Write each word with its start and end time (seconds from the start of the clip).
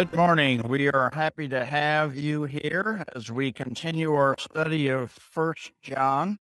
Good 0.00 0.16
morning. 0.16 0.62
We 0.66 0.88
are 0.88 1.10
happy 1.12 1.46
to 1.48 1.62
have 1.62 2.16
you 2.16 2.44
here 2.44 3.04
as 3.14 3.30
we 3.30 3.52
continue 3.52 4.14
our 4.14 4.34
study 4.38 4.88
of 4.88 5.10
First 5.10 5.72
John, 5.82 6.38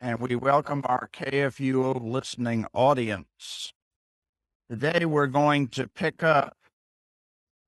and 0.00 0.18
we 0.18 0.34
welcome 0.34 0.80
our 0.86 1.10
KFUO 1.12 2.00
listening 2.02 2.64
audience. 2.72 3.74
Today 4.70 5.04
we're 5.04 5.26
going 5.26 5.68
to 5.76 5.88
pick 5.88 6.22
up 6.22 6.56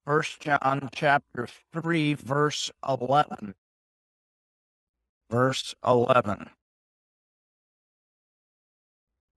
First 0.06 0.40
John 0.40 0.88
chapter 0.94 1.46
3 1.74 2.14
verse 2.14 2.70
11. 2.88 3.54
Verse 5.28 5.74
11. 5.86 6.48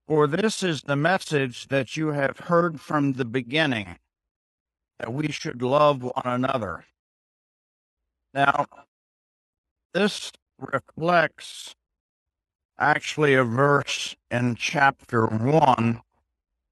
For 0.08 0.26
this 0.26 0.64
is 0.64 0.84
the 0.84 0.96
message 0.96 1.68
that 1.68 1.98
you 1.98 2.14
have 2.14 2.40
heard 2.40 2.80
from 2.80 3.12
the 3.12 3.26
beginning 3.26 3.98
that 5.02 5.12
we 5.12 5.32
should 5.32 5.64
love 5.64 6.04
one 6.04 6.24
another. 6.24 6.86
Now, 8.36 8.68
this 9.96 10.32
reflects 10.60 11.76
actually 12.78 13.34
a 13.34 13.44
verse 13.44 14.16
in 14.30 14.54
chapter 14.56 15.26
1, 15.26 16.02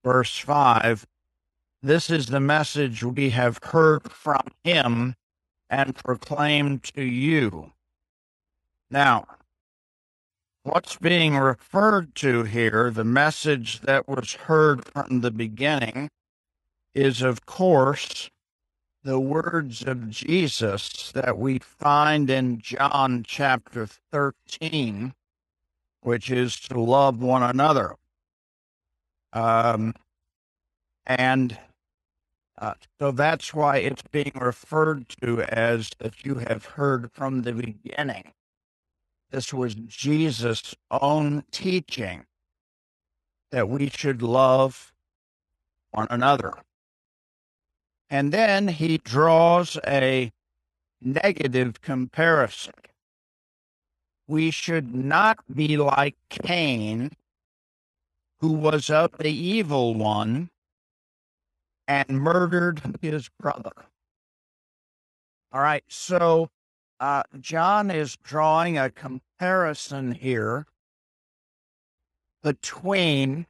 verse 0.03 0.38
5. 0.38 1.07
This 1.81 2.12
is 2.12 2.28
the 2.28 2.40
message 2.40 3.03
we 3.03 3.31
have 3.31 3.59
heard 3.63 4.12
from 4.12 4.44
him 4.63 5.16
and 5.67 5.96
proclaimed 5.96 6.84
to 6.96 7.01
you. 7.01 7.72
Now, 8.91 9.25
what's 10.61 10.97
being 10.97 11.35
referred 11.35 12.13
to 12.16 12.44
here, 12.44 12.91
the 12.91 13.03
message 13.03 13.81
that 13.81 14.07
was 14.07 14.34
heard 14.34 14.85
from 14.85 15.22
the 15.22 15.31
beginning, 15.31 16.09
is, 16.94 17.22
of 17.22 17.45
course, 17.45 18.29
the 19.03 19.19
words 19.19 19.83
of 19.83 20.09
Jesus 20.09 21.11
that 21.13 21.38
we 21.38 21.59
find 21.59 22.29
in 22.29 22.59
John 22.59 23.23
chapter 23.25 23.88
13, 24.11 25.13
which 26.01 26.29
is 26.29 26.59
to 26.61 26.79
love 26.79 27.22
one 27.22 27.44
another. 27.44 27.95
Um, 29.31 29.94
and 31.05 31.57
uh, 32.57 32.73
so 32.99 33.11
that's 33.11 33.53
why 33.53 33.78
it's 33.78 34.03
being 34.11 34.33
referred 34.35 35.07
to 35.22 35.44
as 35.44 35.91
that 35.99 36.25
you 36.25 36.35
have 36.35 36.66
heard 36.66 37.11
from 37.11 37.44
the 37.44 37.53
beginning. 37.53 38.33
This 39.31 39.53
was 39.53 39.75
Jesus' 39.75 40.75
own 40.91 41.44
teaching 41.51 42.25
that 43.51 43.69
we 43.69 43.89
should 43.89 44.22
love 44.22 44.91
one 45.91 46.07
another. 46.09 46.53
And 48.09 48.31
then 48.31 48.68
he 48.68 48.97
draws 48.97 49.78
a 49.86 50.31
negative 51.02 51.81
comparison. 51.81 52.74
We 54.28 54.52
should 54.52 54.94
not 54.94 55.40
be 55.53 55.78
like 55.78 56.16
Cain, 56.30 57.12
who 58.40 58.53
was 58.53 58.90
of 58.90 59.12
the 59.18 59.31
evil 59.31 59.94
one 59.96 60.50
and 61.88 62.09
murdered 62.09 62.97
his 63.02 63.30
brother. 63.40 63.72
All 65.52 65.62
right, 65.62 65.84
so 65.88 66.50
uh, 67.00 67.24
John 67.40 67.90
is 67.90 68.18
drawing 68.18 68.78
a 68.78 68.91
comparison 68.91 70.12
here 70.12 70.68
between 72.44 73.47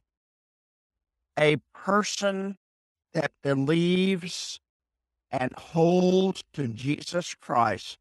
a 1.38 1.56
person 1.74 2.56
that 3.12 3.32
believes 3.42 4.60
and 5.30 5.52
holds 5.52 6.42
to 6.52 6.68
Jesus 6.68 7.34
Christ, 7.34 7.98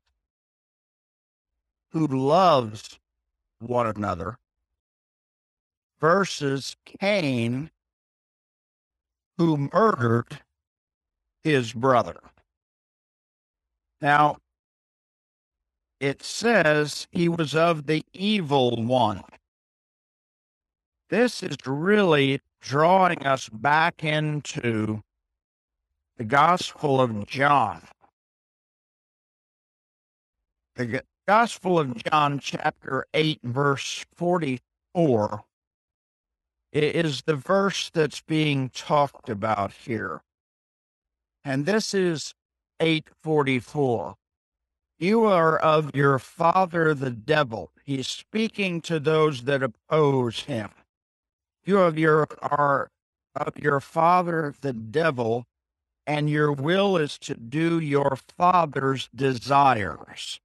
who 1.92 2.08
loves 2.08 3.00
one 3.60 3.88
another, 3.88 4.38
versus 6.00 6.76
Cain, 6.86 7.70
who 9.38 9.70
murdered 9.74 10.42
his 11.44 11.74
brother. 11.74 12.20
Now, 14.02 14.38
it 16.00 16.24
says 16.24 17.08
he 17.12 17.28
was 17.28 17.54
of 17.54 17.86
the 17.86 18.04
evil 18.14 18.84
one. 18.84 19.24
This 21.10 21.44
is 21.44 21.58
really 21.66 22.40
drawing 22.62 23.26
us 23.26 23.50
back 23.50 24.04
into 24.04 25.02
the 26.18 26.24
Gospel 26.24 27.00
of 27.00 27.26
John. 27.28 27.82
The 30.76 31.04
Gospel 31.28 31.80
of 31.80 32.04
John, 32.04 32.40
chapter 32.40 33.06
8, 33.14 33.40
verse 33.44 34.06
44, 34.16 35.44
is 36.72 37.24
the 37.24 37.36
verse 37.36 37.90
that's 37.90 38.22
being 38.22 38.70
talked 38.70 39.30
about 39.30 39.72
here. 39.72 40.22
And 41.44 41.66
this 41.66 41.94
is 41.94 42.34
844. 42.80 44.16
You 45.00 45.24
are 45.24 45.58
of 45.58 45.96
your 45.96 46.20
father 46.20 46.94
the 46.94 47.12
devil. 47.12 47.72
He's 47.84 48.08
speaking 48.08 48.82
to 48.82 49.00
those 49.00 49.44
that 49.44 49.64
oppose 49.64 50.42
him. 50.42 50.70
You 51.66 51.80
of 51.80 51.98
your 51.98 52.28
are 52.42 52.90
of 53.36 53.58
your 53.58 53.80
father 53.80 54.54
the 54.62 54.74
devil, 54.74 55.46
and 56.08 56.30
your 56.30 56.52
will 56.52 56.98
is 56.98 57.18
to 57.20 57.36
do 57.36 57.80
your 57.80 58.18
father's 58.38 59.10
desires. 59.14 60.40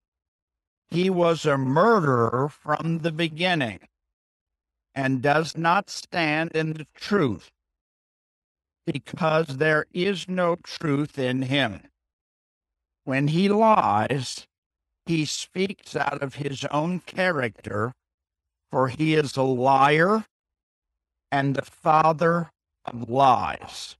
He 0.88 1.11
was 1.11 1.46
a 1.46 1.56
murderer 1.56 2.49
from 2.49 2.99
the 2.99 3.12
beginning 3.12 3.81
and 4.94 5.22
does 5.22 5.56
not 5.56 5.90
stand 5.90 6.52
in 6.52 6.75
the 6.75 6.87
truth 6.94 7.50
because 8.87 9.56
there 9.56 9.87
is 9.93 10.28
no 10.28 10.56
truth 10.56 11.19
in 11.19 11.43
him. 11.43 11.82
When 13.05 13.28
he 13.28 13.49
lies, 13.49 14.46
he 15.06 15.25
speaks 15.25 15.96
out 15.96 16.22
of 16.22 16.37
his 16.37 16.64
own 16.67 17.00
character, 17.00 17.93
for 18.70 18.88
he 18.88 19.14
is 19.14 19.37
a 19.37 19.43
liar 19.43 20.26
and 21.30 21.54
the 21.54 21.62
father 21.62 22.50
of 22.84 23.08
lies. 23.08 23.96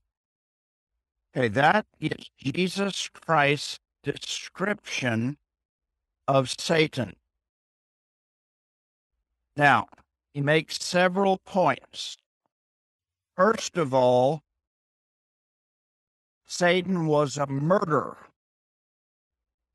Okay, 1.35 1.47
that 1.49 1.85
is 1.99 2.29
Jesus 2.37 3.09
Christ's 3.09 3.79
description 4.03 5.37
of 6.27 6.49
Satan. 6.49 7.15
Now, 9.57 9.87
he 10.33 10.41
makes 10.41 10.83
several 10.83 11.37
points. 11.37 12.17
First 13.35 13.77
of 13.77 13.93
all, 13.93 14.41
Satan 16.45 17.07
was 17.07 17.37
a 17.37 17.47
murderer 17.47 18.17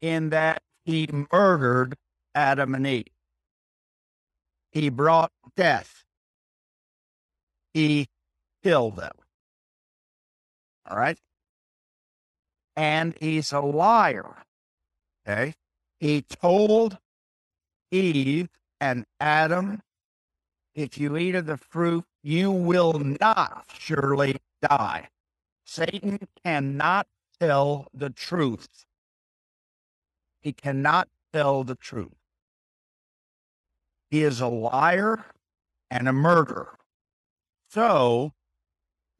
in 0.00 0.30
that 0.30 0.62
he 0.84 1.08
murdered 1.32 1.96
Adam 2.34 2.74
and 2.74 2.86
Eve. 2.86 3.06
He 4.72 4.88
brought 4.88 5.32
death 5.56 6.04
he 7.72 8.06
killed 8.62 8.96
them. 8.96 9.12
All 10.88 10.96
right. 10.96 11.18
And 12.76 13.14
he's 13.20 13.52
a 13.52 13.60
liar. 13.60 14.36
Okay. 15.26 15.54
He 15.98 16.22
told 16.22 16.98
Eve 17.90 18.48
and 18.80 19.04
Adam, 19.20 19.82
if 20.74 20.98
you 20.98 21.16
eat 21.16 21.34
of 21.34 21.46
the 21.46 21.56
fruit, 21.56 22.04
you 22.22 22.50
will 22.50 22.98
not 23.20 23.64
surely 23.78 24.36
die. 24.62 25.08
Satan 25.64 26.18
cannot 26.44 27.06
tell 27.38 27.88
the 27.94 28.10
truth. 28.10 28.84
He 30.40 30.52
cannot 30.52 31.08
tell 31.32 31.64
the 31.64 31.74
truth. 31.74 32.16
He 34.10 34.22
is 34.22 34.40
a 34.40 34.48
liar 34.48 35.24
and 35.90 36.08
a 36.08 36.12
murderer. 36.12 36.79
So, 37.70 38.32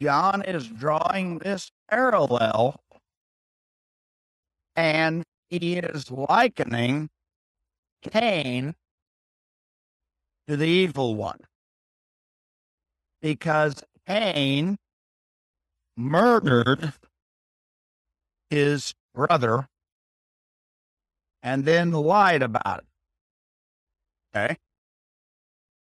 John 0.03 0.43
is 0.43 0.67
drawing 0.67 1.39
this 1.39 1.71
parallel 1.89 2.81
and 4.75 5.23
he 5.51 5.77
is 5.77 6.11
likening 6.11 7.11
Cain 8.03 8.75
to 10.49 10.57
the 10.57 10.67
evil 10.67 11.15
one 11.15 11.39
because 13.23 13.85
Cain 14.09 14.79
murdered 15.97 16.93
his 18.49 18.95
brother 19.15 19.69
and 21.41 21.65
then 21.65 21.93
lied 21.93 22.43
about 22.43 22.81
it. 22.81 22.87
Okay. 24.37 24.57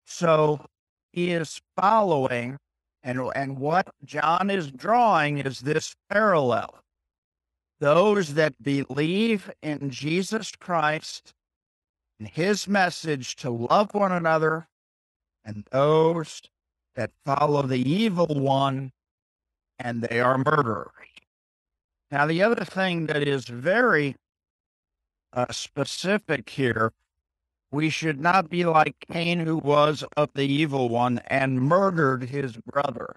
So 0.06 0.64
is 1.14 1.60
following 1.76 2.58
and 3.02 3.20
and 3.34 3.58
what 3.58 3.88
John 4.04 4.50
is 4.50 4.70
drawing 4.70 5.38
is 5.38 5.60
this 5.60 5.94
parallel. 6.10 6.80
those 7.80 8.34
that 8.34 8.62
believe 8.62 9.50
in 9.62 9.90
Jesus 9.90 10.52
Christ 10.52 11.32
and 12.18 12.28
his 12.28 12.66
message 12.66 13.36
to 13.36 13.50
love 13.50 13.92
one 13.92 14.12
another, 14.12 14.68
and 15.44 15.64
those 15.70 16.40
that 16.94 17.10
follow 17.24 17.62
the 17.62 17.88
evil 17.88 18.26
one 18.26 18.92
and 19.78 20.02
they 20.02 20.20
are 20.20 20.38
murderers. 20.38 20.90
Now, 22.10 22.26
the 22.26 22.42
other 22.42 22.64
thing 22.64 23.06
that 23.06 23.26
is 23.26 23.46
very 23.46 24.14
uh, 25.32 25.50
specific 25.50 26.48
here 26.48 26.92
we 27.70 27.90
should 27.90 28.20
not 28.20 28.48
be 28.48 28.64
like 28.64 29.04
Cain, 29.10 29.40
who 29.40 29.58
was 29.58 30.04
of 30.16 30.30
the 30.34 30.46
evil 30.46 30.88
one 30.88 31.20
and 31.26 31.60
murdered 31.60 32.24
his 32.24 32.56
brother. 32.56 33.16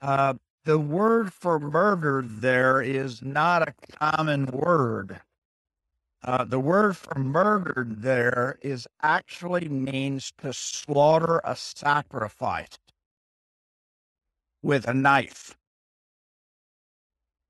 Uh, 0.00 0.34
the 0.64 0.78
word 0.78 1.32
for 1.32 1.58
murdered 1.58 2.40
there 2.40 2.80
is 2.80 3.22
not 3.22 3.68
a 3.68 3.74
common 3.98 4.46
word. 4.46 5.20
Uh, 6.22 6.44
the 6.44 6.58
word 6.60 6.96
for 6.96 7.18
murdered 7.18 8.00
there 8.00 8.58
is 8.62 8.88
actually 9.02 9.68
means 9.68 10.32
to 10.38 10.52
slaughter 10.54 11.40
a 11.44 11.54
sacrifice 11.54 12.78
with 14.62 14.88
a 14.88 14.94
knife. 14.94 15.54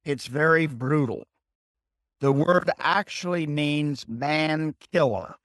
It's 0.05 0.27
very 0.27 0.67
brutal. 0.67 1.25
The 2.21 2.33
word 2.33 2.71
actually 2.79 3.47
means 3.47 4.09
man 4.09 4.75
killer. 4.93 5.37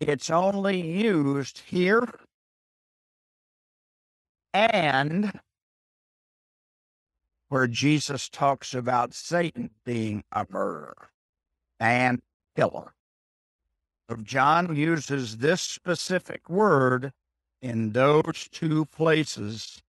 It's 0.00 0.30
only 0.30 0.80
used 0.80 1.60
here 1.66 2.08
and 4.54 5.38
where 7.48 7.66
Jesus 7.66 8.28
talks 8.30 8.72
about 8.72 9.12
Satan 9.12 9.70
being 9.84 10.24
a 10.32 10.46
murderer 10.48 11.10
and 11.78 12.20
killer. 12.56 12.94
John 14.22 14.74
uses 14.74 15.36
this 15.36 15.60
specific 15.60 16.48
word 16.48 17.12
in 17.60 17.92
those 17.92 18.48
two 18.50 18.86
places 18.86 19.82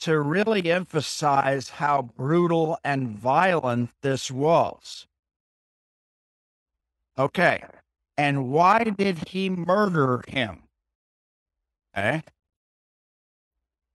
to 0.00 0.20
really 0.20 0.70
emphasize 0.70 1.70
how 1.70 2.02
brutal 2.02 2.78
and 2.84 3.08
violent 3.08 3.90
this 4.02 4.30
was. 4.30 5.06
Okay, 7.18 7.62
and 8.16 8.48
why 8.48 8.84
did 8.84 9.28
he 9.28 9.50
murder 9.50 10.22
him? 10.28 10.62
Eh? 11.94 12.20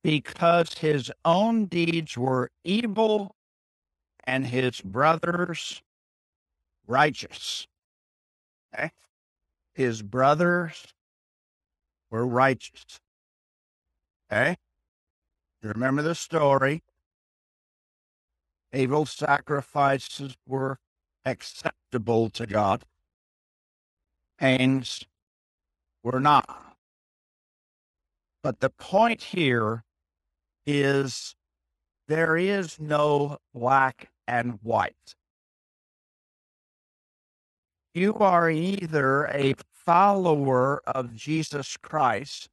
Because 0.04 0.74
his 0.80 1.12
own 1.26 1.66
deeds 1.66 2.18
were 2.18 2.52
evil 2.64 3.36
and 4.24 4.46
his 4.48 4.82
brothers 4.82 5.82
righteous. 6.88 7.68
Okay? 8.74 8.92
His 9.74 10.02
brothers 10.02 10.94
were 12.10 12.26
righteous. 12.26 13.00
Okay? 14.32 14.58
You 15.62 15.70
remember 15.70 16.02
the 16.02 16.16
story? 16.16 16.84
Abel's 18.72 19.12
sacrifices 19.12 20.38
were 20.46 20.80
acceptable 21.26 22.30
to 22.30 22.46
God. 22.46 22.84
Cain's 24.40 25.04
were 26.04 26.20
not. 26.20 26.76
But 28.42 28.62
the 28.62 28.70
point 28.70 29.22
here 29.22 29.84
is 30.66 31.36
there 32.08 32.38
is 32.38 32.80
no 32.80 33.38
black 33.54 34.10
and 34.28 34.60
white. 34.64 35.16
You 37.94 38.14
are 38.16 38.50
either 38.50 39.26
a 39.26 39.56
follower 39.74 40.82
of 40.86 41.16
Jesus 41.16 41.76
Christ 41.78 42.50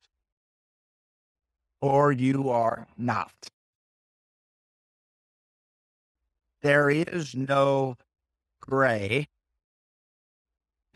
or 1.80 2.10
you 2.10 2.48
are 2.48 2.88
not. 2.96 3.50
There 6.62 6.90
is 6.90 7.34
no 7.34 7.96
gray 8.60 9.28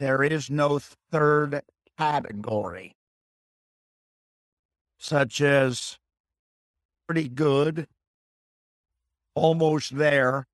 there 0.01 0.23
is 0.23 0.49
no 0.49 0.79
third 0.79 1.61
category, 1.99 2.97
such 4.99 5.43
as 5.43 5.99
pretty 7.07 7.29
good, 7.29 7.87
almost 9.35 9.99
there, 9.99 10.47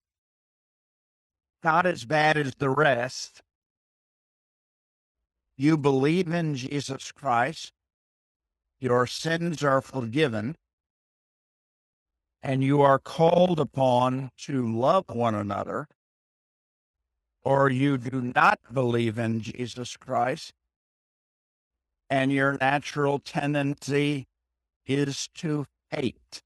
not 1.62 1.86
as 1.86 2.04
bad 2.04 2.36
as 2.36 2.56
the 2.56 2.68
rest. 2.68 3.40
You 5.56 5.78
believe 5.78 6.26
in 6.26 6.56
Jesus 6.56 7.12
Christ, 7.12 7.72
your 8.80 9.06
sins 9.06 9.62
are 9.62 9.80
forgiven, 9.80 10.56
and 12.42 12.64
you 12.64 12.82
are 12.82 12.98
called 12.98 13.60
upon 13.60 14.30
to 14.38 14.76
love 14.76 15.04
one 15.08 15.36
another 15.36 15.86
or 17.46 17.70
you 17.70 17.96
do 17.96 18.32
not 18.34 18.58
believe 18.72 19.20
in 19.20 19.40
Jesus 19.40 19.96
Christ, 19.96 20.52
and 22.10 22.32
your 22.32 22.58
natural 22.60 23.20
tendency 23.20 24.26
is 24.84 25.28
to 25.36 25.64
hate. 25.88 26.42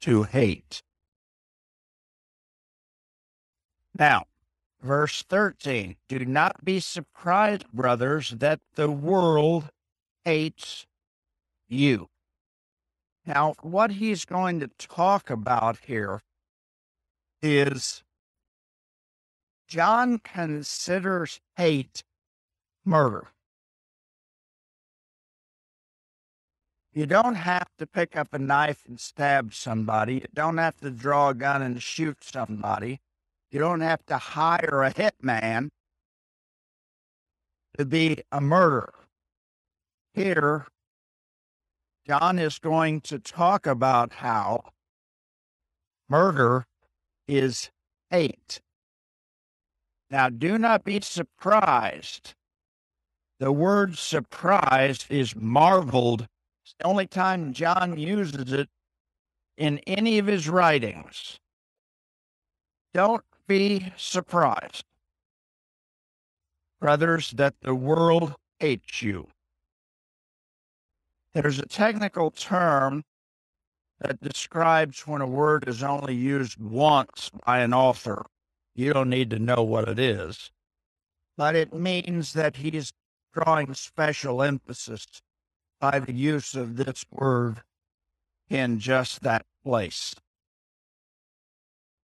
To 0.00 0.24
hate. 0.24 0.82
Now, 3.96 4.24
verse 4.82 5.22
13 5.22 5.94
Do 6.08 6.24
not 6.24 6.64
be 6.64 6.80
surprised, 6.80 7.70
brothers, 7.72 8.30
that 8.38 8.58
the 8.74 8.90
world 8.90 9.70
hates 10.24 10.84
you. 11.68 12.08
Now, 13.24 13.54
what 13.62 13.92
he's 13.92 14.24
going 14.24 14.58
to 14.58 14.70
talk 14.78 15.30
about 15.30 15.78
here 15.86 16.22
is 17.40 18.02
John 19.72 20.18
considers 20.18 21.40
hate 21.56 22.04
murder. 22.84 23.28
You 26.92 27.06
don't 27.06 27.36
have 27.36 27.68
to 27.78 27.86
pick 27.86 28.14
up 28.14 28.34
a 28.34 28.38
knife 28.38 28.82
and 28.86 29.00
stab 29.00 29.54
somebody. 29.54 30.16
You 30.16 30.26
don't 30.34 30.58
have 30.58 30.76
to 30.80 30.90
draw 30.90 31.30
a 31.30 31.34
gun 31.34 31.62
and 31.62 31.82
shoot 31.82 32.22
somebody. 32.22 33.00
You 33.50 33.60
don't 33.60 33.80
have 33.80 34.04
to 34.08 34.18
hire 34.18 34.82
a 34.82 34.92
hitman 34.92 35.70
to 37.78 37.86
be 37.86 38.18
a 38.30 38.42
murderer. 38.42 38.92
Here, 40.12 40.66
John 42.06 42.38
is 42.38 42.58
going 42.58 43.00
to 43.00 43.18
talk 43.18 43.66
about 43.66 44.12
how 44.12 44.64
murder 46.10 46.66
is 47.26 47.70
hate. 48.10 48.60
Now, 50.12 50.28
do 50.28 50.58
not 50.58 50.84
be 50.84 51.00
surprised. 51.00 52.34
The 53.40 53.50
word 53.50 53.96
surprised 53.96 55.06
is 55.08 55.34
marveled. 55.34 56.28
It's 56.62 56.74
the 56.78 56.84
only 56.84 57.06
time 57.06 57.54
John 57.54 57.98
uses 57.98 58.52
it 58.52 58.68
in 59.56 59.78
any 59.86 60.18
of 60.18 60.26
his 60.26 60.50
writings. 60.50 61.40
Don't 62.92 63.24
be 63.46 63.90
surprised, 63.96 64.84
brothers, 66.78 67.30
that 67.30 67.54
the 67.62 67.74
world 67.74 68.34
hates 68.60 69.00
you. 69.00 69.28
There's 71.32 71.58
a 71.58 71.64
technical 71.64 72.30
term 72.30 73.02
that 73.98 74.20
describes 74.20 75.06
when 75.06 75.22
a 75.22 75.26
word 75.26 75.66
is 75.66 75.82
only 75.82 76.14
used 76.14 76.60
once 76.60 77.30
by 77.46 77.60
an 77.60 77.72
author. 77.72 78.26
You 78.74 78.92
don't 78.92 79.10
need 79.10 79.30
to 79.30 79.38
know 79.38 79.62
what 79.62 79.88
it 79.88 79.98
is, 79.98 80.50
but 81.36 81.54
it 81.54 81.74
means 81.74 82.32
that 82.32 82.56
he's 82.56 82.92
drawing 83.32 83.74
special 83.74 84.42
emphasis 84.42 85.06
by 85.80 85.98
the 85.98 86.12
use 86.12 86.54
of 86.54 86.76
this 86.76 87.04
word 87.10 87.62
in 88.48 88.78
just 88.78 89.22
that 89.22 89.44
place. 89.64 90.14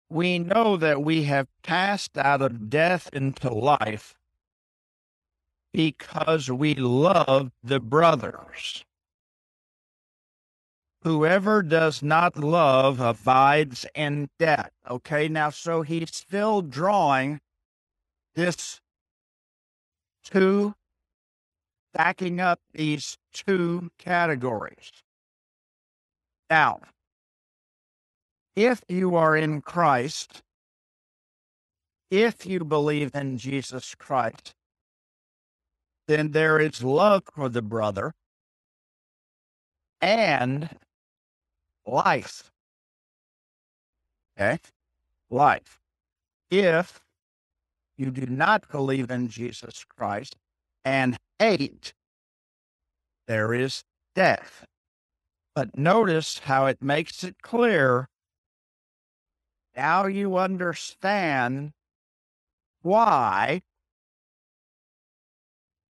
We 0.10 0.40
know 0.40 0.76
that 0.76 1.02
we 1.04 1.24
have 1.24 1.48
passed 1.62 2.18
out 2.18 2.42
of 2.42 2.70
death 2.70 3.10
into 3.14 3.54
life 3.54 4.16
because 5.72 6.50
we 6.50 6.74
love 6.74 7.52
the 7.64 7.80
brothers. 7.80 8.84
Whoever 11.04 11.64
does 11.64 12.04
not 12.04 12.38
love 12.38 13.00
abides 13.00 13.86
in 13.96 14.30
debt. 14.38 14.74
Okay, 14.90 15.30
now, 15.30 15.50
so 15.50 15.82
he's 15.82 16.14
still 16.14 16.62
drawing 16.62 17.40
this 18.36 18.82
two, 20.26 20.76
backing 21.94 22.42
up 22.42 22.60
these 22.74 23.18
two 23.34 23.92
categories. 23.98 24.92
Now, 26.50 26.82
if 28.56 28.82
you 28.90 29.16
are 29.16 29.38
in 29.38 29.62
Christ, 29.62 30.42
if 32.12 32.46
you 32.46 32.66
believe 32.66 33.16
in 33.16 33.38
Jesus 33.38 33.96
Christ, 33.96 34.54
then 36.10 36.32
there 36.32 36.60
is 36.60 36.84
love 36.84 37.24
for 37.34 37.48
the 37.48 37.62
brother 37.62 38.14
and 40.02 40.70
life. 41.90 42.52
Okay? 44.38 44.60
Life. 45.30 45.80
If 46.50 47.02
you 47.98 48.12
do 48.12 48.26
not 48.26 48.70
believe 48.72 49.12
in 49.12 49.28
Jesus 49.28 49.84
Christ 49.84 50.36
and 50.86 51.18
hate, 51.38 51.94
there 53.28 53.54
is 53.54 53.84
death. 54.16 54.66
But 55.54 55.78
notice 55.78 56.40
how 56.40 56.68
it 56.68 56.82
makes 56.82 57.24
it 57.24 57.42
clear. 57.42 58.08
Now 59.76 60.08
you 60.08 60.38
understand 60.38 61.74
why 62.82 63.62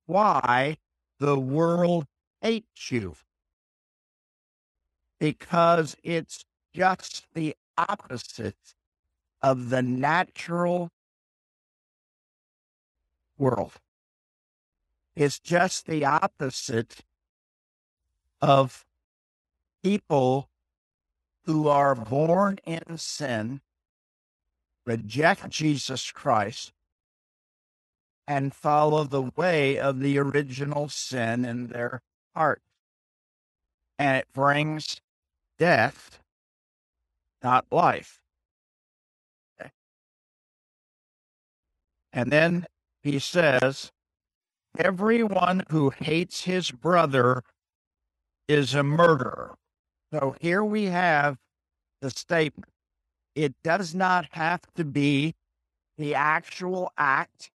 why 0.06 0.78
the 1.20 1.40
world 1.40 2.06
hates 2.42 2.92
you. 2.92 3.16
Because 5.20 5.96
it's 6.04 6.46
just 6.74 7.26
the 7.34 7.56
opposite 7.78 8.76
of 9.42 9.70
the 9.70 9.82
natural 9.82 10.92
world. 13.38 13.74
It's 15.16 15.40
just 15.40 15.86
the 15.86 16.04
opposite 16.06 17.02
of 18.42 18.86
people 19.84 20.50
who 21.46 21.68
are 21.68 21.96
born 21.96 22.60
in 22.66 22.98
sin, 22.98 23.62
reject 24.86 25.50
Jesus 25.50 26.12
Christ, 26.12 26.74
and 28.28 28.54
follow 28.54 29.04
the 29.04 29.32
way 29.36 29.78
of 29.78 30.00
the 30.00 30.18
original 30.18 30.90
sin 30.90 31.46
in 31.46 31.68
their 31.68 32.02
heart. 32.36 32.62
And 33.98 34.18
it 34.18 34.28
brings 34.34 35.00
death, 35.58 36.20
not 37.44 37.66
life. 37.72 38.22
Okay. 39.60 39.72
And 42.14 42.32
then 42.32 42.66
he 43.04 43.20
says, 43.20 43.92
Everyone 44.78 45.64
who 45.70 45.90
hates 45.90 46.44
his 46.44 46.72
brother 46.72 47.44
is 48.48 48.74
a 48.74 48.84
murderer. 48.84 49.56
So 50.12 50.36
here 50.42 50.64
we 50.64 50.86
have 50.86 51.38
the 52.02 52.10
statement. 52.10 52.72
It 53.36 53.54
does 53.64 53.96
not 53.96 54.28
have 54.32 54.62
to 54.76 54.84
be 54.84 55.36
the 55.98 56.14
actual 56.14 56.92
act 56.98 57.52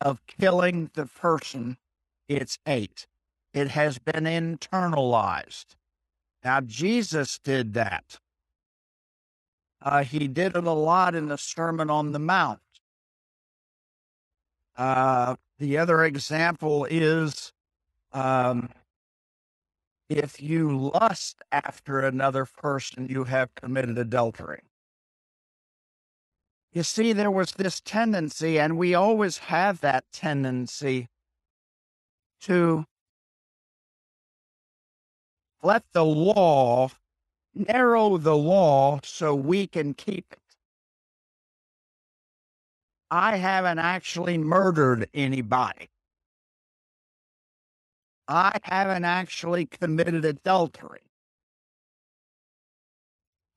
of 0.00 0.20
killing 0.26 0.90
the 0.94 1.06
person 1.06 1.76
it's 2.28 2.58
hate. 2.64 3.06
It 3.52 3.68
has 3.68 3.98
been 3.98 4.24
internalized. 4.24 5.76
Now, 6.44 6.60
Jesus 6.60 7.38
did 7.42 7.72
that. 7.74 8.18
Uh, 9.80 10.04
he 10.04 10.28
did 10.28 10.54
it 10.54 10.64
a 10.64 10.72
lot 10.72 11.14
in 11.14 11.28
the 11.28 11.38
Sermon 11.38 11.90
on 11.90 12.12
the 12.12 12.18
Mount. 12.18 12.60
Uh, 14.76 15.36
the 15.58 15.78
other 15.78 16.04
example 16.04 16.86
is 16.90 17.52
um, 18.12 18.68
if 20.08 20.42
you 20.42 20.90
lust 20.90 21.42
after 21.50 22.00
another 22.00 22.44
person, 22.46 23.08
you 23.08 23.24
have 23.24 23.54
committed 23.54 23.96
adultery. 23.96 24.62
You 26.72 26.82
see, 26.82 27.12
there 27.12 27.30
was 27.30 27.52
this 27.52 27.80
tendency, 27.80 28.58
and 28.58 28.76
we 28.76 28.94
always 28.94 29.38
have 29.38 29.80
that 29.80 30.04
tendency 30.12 31.08
to 32.42 32.84
let 35.64 35.82
the 35.92 36.04
law 36.04 36.90
narrow 37.54 38.18
the 38.18 38.36
law 38.36 39.00
so 39.02 39.34
we 39.34 39.66
can 39.66 39.94
keep 39.94 40.26
it. 40.30 40.38
I 43.10 43.36
haven't 43.36 43.78
actually 43.78 44.38
murdered 44.38 45.08
anybody. 45.14 45.88
I 48.28 48.58
haven't 48.62 49.04
actually 49.04 49.66
committed 49.66 50.24
adultery. 50.24 51.02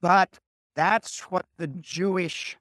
But 0.02 0.40
that's 0.76 1.22
what 1.32 1.46
the 1.58 1.68
Jewish 1.68 2.58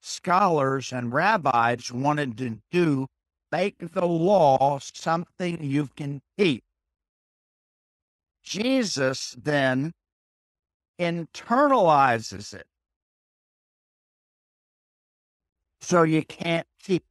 scholars 0.00 0.92
and 0.92 1.12
rabbis 1.12 1.92
wanted 1.92 2.38
to 2.38 2.58
do 2.70 3.06
make 3.52 3.92
the 3.92 4.06
law 4.06 4.78
something 4.80 5.62
you 5.62 5.88
can 5.96 6.22
keep. 6.38 6.64
Jesus 8.42 9.36
then 9.40 9.92
internalizes 10.98 12.54
it. 12.54 12.66
So 15.80 16.02
you 16.02 16.22
can't 16.22 16.66
keep. 16.82 17.04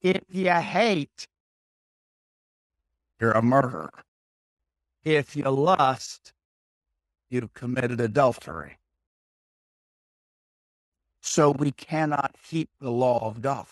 If 0.00 0.22
you 0.28 0.50
hate, 0.50 1.26
you're 3.20 3.32
a 3.32 3.42
murderer. 3.42 3.90
If 5.04 5.36
you 5.36 5.48
lust, 5.50 6.32
you've 7.30 7.52
committed 7.52 8.00
adultery. 8.00 8.78
So 11.20 11.50
we 11.50 11.72
cannot 11.72 12.36
keep 12.42 12.70
the 12.80 12.90
law 12.90 13.28
of 13.28 13.42
God. 13.42 13.66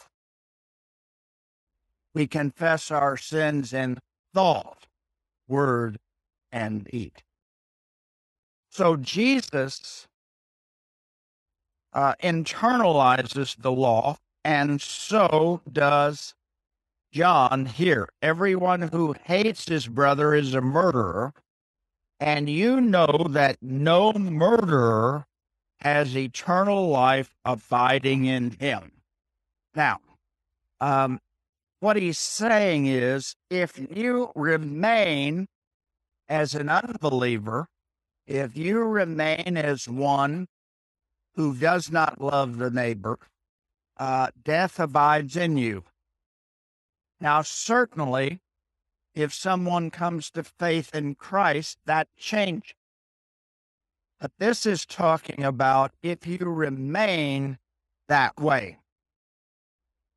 We 2.13 2.27
confess 2.27 2.91
our 2.91 3.17
sins 3.17 3.73
in 3.73 3.99
thought, 4.37 4.87
word, 5.49 5.99
and 6.53 6.85
deed. 6.85 7.23
So 8.69 8.97
Jesus 8.97 10.07
uh, 11.95 12.13
internalizes 12.23 13.57
the 13.59 13.73
law, 13.73 14.19
and 14.45 14.79
so 14.83 15.63
does 15.73 16.35
John 17.11 17.65
here. 17.65 18.11
Everyone 18.21 18.83
who 18.83 19.15
hates 19.25 19.67
his 19.67 19.89
brother 19.89 20.35
is 20.35 20.53
a 20.53 20.61
murderer, 20.61 21.33
and 22.21 22.51
you 22.51 22.79
know 22.79 23.29
that 23.31 23.57
no 23.63 24.13
murderer 24.13 25.25
has 25.81 26.15
eternal 26.15 26.91
life 26.91 27.35
abiding 27.47 28.27
in 28.27 28.51
him. 28.51 28.93
Now, 29.75 30.01
um, 30.83 31.21
what 31.81 31.97
he's 31.97 32.19
saying 32.19 32.87
is 32.87 33.35
if 33.51 33.79
you 33.95 34.33
remain 34.35 35.47
as 36.29 36.55
an 36.55 36.69
unbeliever, 36.69 37.69
if 38.27 38.57
you 38.57 38.81
remain 38.81 39.57
as 39.57 39.89
one 39.89 40.47
who 41.35 41.55
does 41.55 41.91
not 41.91 42.21
love 42.21 42.59
the 42.59 42.71
neighbor, 42.71 43.19
uh, 43.99 44.29
death 44.43 44.81
abides 44.81 45.37
in 45.37 45.57
you. 45.57 45.85
Now, 47.21 47.43
certainly, 47.43 48.41
if 49.15 49.33
someone 49.33 49.91
comes 49.91 50.31
to 50.33 50.45
faith 50.45 50.95
in 50.95 51.15
Christ, 51.15 51.79
that 51.87 52.09
changes. 52.17 52.75
But 54.21 54.33
this 54.39 54.67
is 54.67 54.87
talking 54.87 55.45
about 55.45 55.93
if 56.03 56.27
you 56.27 56.39
remain 56.39 57.59
that 58.09 58.39
way. 58.41 58.79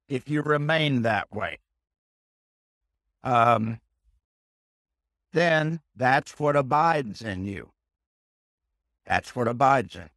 If 0.10 0.28
you 0.30 0.42
remain 0.42 1.04
that 1.04 1.32
way. 1.32 1.60
Um, 3.24 3.80
then 5.32 5.82
that's 5.96 6.40
what 6.40 6.56
abides 6.56 7.22
in 7.22 7.46
you. 7.46 7.70
That's 9.06 9.36
what 9.36 9.48
abides 9.48 9.96
in 9.96 10.10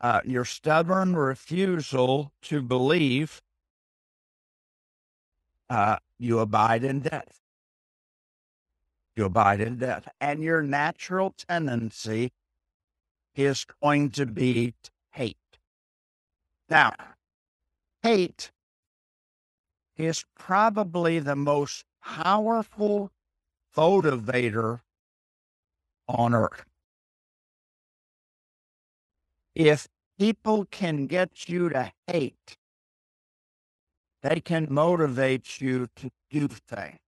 uh, 0.00 0.20
your 0.24 0.44
stubborn 0.44 1.16
refusal 1.16 2.32
to 2.42 2.62
believe, 2.62 3.42
uh, 5.70 5.96
you 6.18 6.38
abide 6.38 6.84
in 6.84 7.00
death. 7.00 7.40
You 9.14 9.24
abide 9.24 9.60
in 9.60 9.78
death. 9.78 10.08
And 10.20 10.42
your 10.42 10.62
natural 10.62 11.34
tendency 11.36 12.32
is 13.34 13.66
going 13.82 14.10
to 14.10 14.26
be 14.26 14.74
hate. 15.10 15.36
Now, 16.68 16.92
hate 18.06 18.52
is 19.96 20.24
probably 20.38 21.18
the 21.18 21.36
most 21.36 21.84
powerful 22.02 23.10
motivator 23.76 24.80
on 26.08 26.34
earth 26.34 26.64
if 29.56 29.88
people 30.18 30.66
can 30.70 31.06
get 31.06 31.48
you 31.48 31.70
to 31.70 31.90
hate, 32.06 32.58
they 34.22 34.40
can 34.40 34.66
motivate 34.70 35.60
you 35.60 35.88
to 35.96 36.10
do 36.30 36.48
things. 36.48 36.98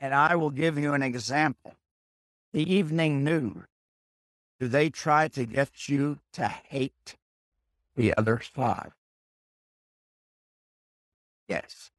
And 0.00 0.14
I 0.14 0.34
will 0.34 0.50
give 0.50 0.78
you 0.78 0.94
an 0.94 1.02
example. 1.02 1.74
the 2.52 2.72
evening 2.74 3.22
news? 3.24 3.64
Do 4.60 4.68
they 4.68 4.90
try 4.90 5.28
to 5.28 5.46
get 5.46 5.88
you 5.88 6.18
to 6.34 6.48
hate 6.48 7.16
the 7.96 8.14
other 8.16 8.40
side? 8.40 8.92
Yes. 11.50 11.90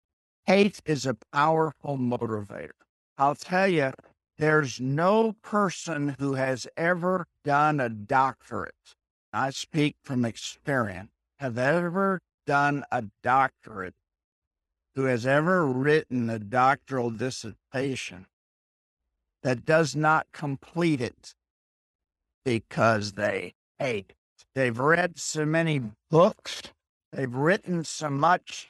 Hate 0.45 0.79
is 0.85 1.05
a 1.05 1.17
powerful 1.33 1.97
motivator. 1.97 2.71
I'll 3.17 3.35
tell 3.35 3.67
you, 3.67 3.91
there's 4.37 4.79
no 4.79 5.33
person 5.43 6.15
who 6.19 6.35
has 6.35 6.67
ever 6.77 7.27
done 7.43 7.81
a 7.81 7.89
doctorate. 7.89 8.95
I 9.33 9.49
speak 9.49 9.97
from 10.05 10.23
experience, 10.23 11.11
have 11.39 11.57
ever 11.57 12.21
done 12.47 12.85
a 12.93 13.03
doctorate 13.23 13.95
who 14.95 15.03
has 15.03 15.25
ever 15.25 15.67
written 15.67 16.29
a 16.29 16.39
doctoral 16.39 17.11
dissertation 17.11 18.27
that 19.43 19.65
does 19.65 19.97
not 19.97 20.27
complete 20.31 21.01
it 21.01 21.33
because 22.45 23.13
they 23.13 23.53
hate. 23.79 24.13
They've 24.55 24.79
read 24.79 25.19
so 25.19 25.45
many 25.45 25.81
books, 26.09 26.61
they've 27.11 27.33
written 27.33 27.83
so 27.83 28.09
much 28.09 28.69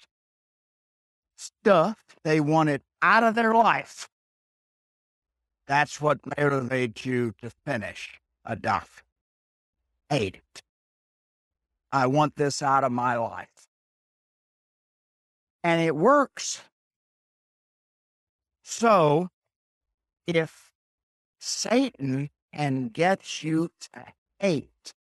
stuff 1.41 1.97
they 2.23 2.39
want 2.39 2.69
it 2.69 2.84
out 3.01 3.23
of 3.23 3.36
their 3.36 3.54
life. 3.54 4.08
That's 5.67 5.99
what 5.99 6.21
motivates 6.21 7.06
you 7.06 7.34
to 7.41 7.51
finish 7.65 8.19
a 8.45 8.56
doc. 8.56 8.88
Hate 10.10 10.36
it. 10.36 10.62
I 11.91 12.08
want 12.08 12.36
this 12.36 12.62
out 12.62 12.84
of 12.84 12.91
my 12.91 13.15
life. 13.15 13.67
And 15.63 15.82
it 15.82 15.95
works. 15.95 16.62
So 18.63 19.30
if 20.27 20.71
Satan 21.39 22.30
can 22.54 22.89
get 22.89 23.43
you 23.43 23.69
to 23.93 24.06
hate, 24.39 24.93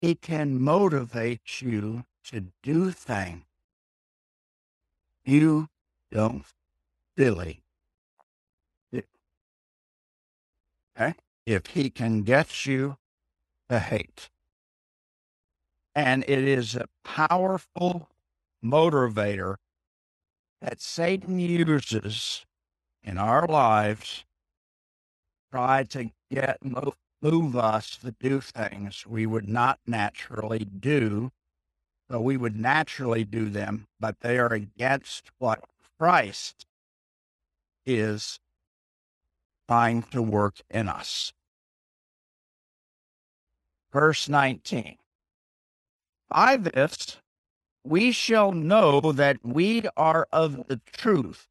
he 0.00 0.14
can 0.14 0.60
motivate 0.60 1.62
you 1.62 2.04
to 2.24 2.46
do 2.62 2.90
things 2.90 3.44
you 5.24 5.68
don't 6.10 6.44
really. 7.16 7.62
Okay? 8.92 9.04
Eh? 10.96 11.12
If 11.46 11.66
he 11.68 11.90
can 11.90 12.22
get 12.22 12.66
you 12.66 12.96
to 13.68 13.78
hate. 13.78 14.30
And 15.94 16.24
it 16.26 16.40
is 16.40 16.74
a 16.74 16.86
powerful 17.04 18.08
motivator 18.64 19.56
that 20.60 20.80
Satan 20.80 21.38
uses 21.38 22.46
in 23.02 23.18
our 23.18 23.46
lives 23.46 24.24
try 25.52 25.84
to 25.84 26.10
get 26.30 26.58
move 27.22 27.56
us 27.56 27.96
to 27.98 28.14
do 28.20 28.40
things 28.40 29.06
we 29.06 29.26
would 29.26 29.48
not 29.48 29.78
naturally 29.86 30.64
do 30.64 31.30
so 32.10 32.20
we 32.20 32.36
would 32.36 32.56
naturally 32.56 33.24
do 33.24 33.48
them, 33.48 33.86
but 33.98 34.20
they 34.20 34.38
are 34.38 34.52
against 34.52 35.30
what 35.38 35.64
Christ 35.98 36.66
is 37.86 38.40
trying 39.68 40.02
to 40.04 40.22
work 40.22 40.56
in 40.70 40.88
us. 40.88 41.32
Verse 43.92 44.28
19 44.28 44.96
By 46.28 46.56
this 46.56 47.18
we 47.84 48.12
shall 48.12 48.52
know 48.52 49.12
that 49.12 49.38
we 49.44 49.84
are 49.96 50.26
of 50.32 50.66
the 50.68 50.80
truth 50.92 51.46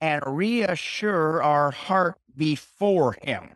and 0.00 0.22
reassure 0.26 1.42
our 1.42 1.70
heart 1.70 2.18
before 2.36 3.16
Him. 3.22 3.50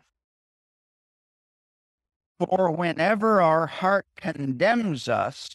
For 2.39 2.71
whenever 2.71 3.41
our 3.41 3.67
heart 3.67 4.07
condemns 4.17 5.09
us, 5.09 5.49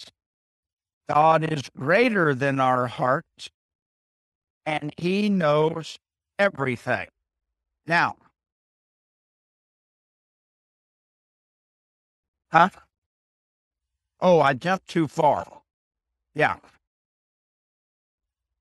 God 1.07 1.43
is 1.43 1.69
greater 1.77 2.33
than 2.33 2.59
our 2.59 2.87
heart 2.87 3.25
and 4.65 4.93
he 4.97 5.29
knows 5.29 5.97
everything. 6.39 7.07
Now, 7.85 8.15
huh? 12.51 12.69
Oh, 14.19 14.39
I 14.39 14.53
jumped 14.53 14.87
too 14.87 15.07
far. 15.07 15.45
Yeah. 16.35 16.57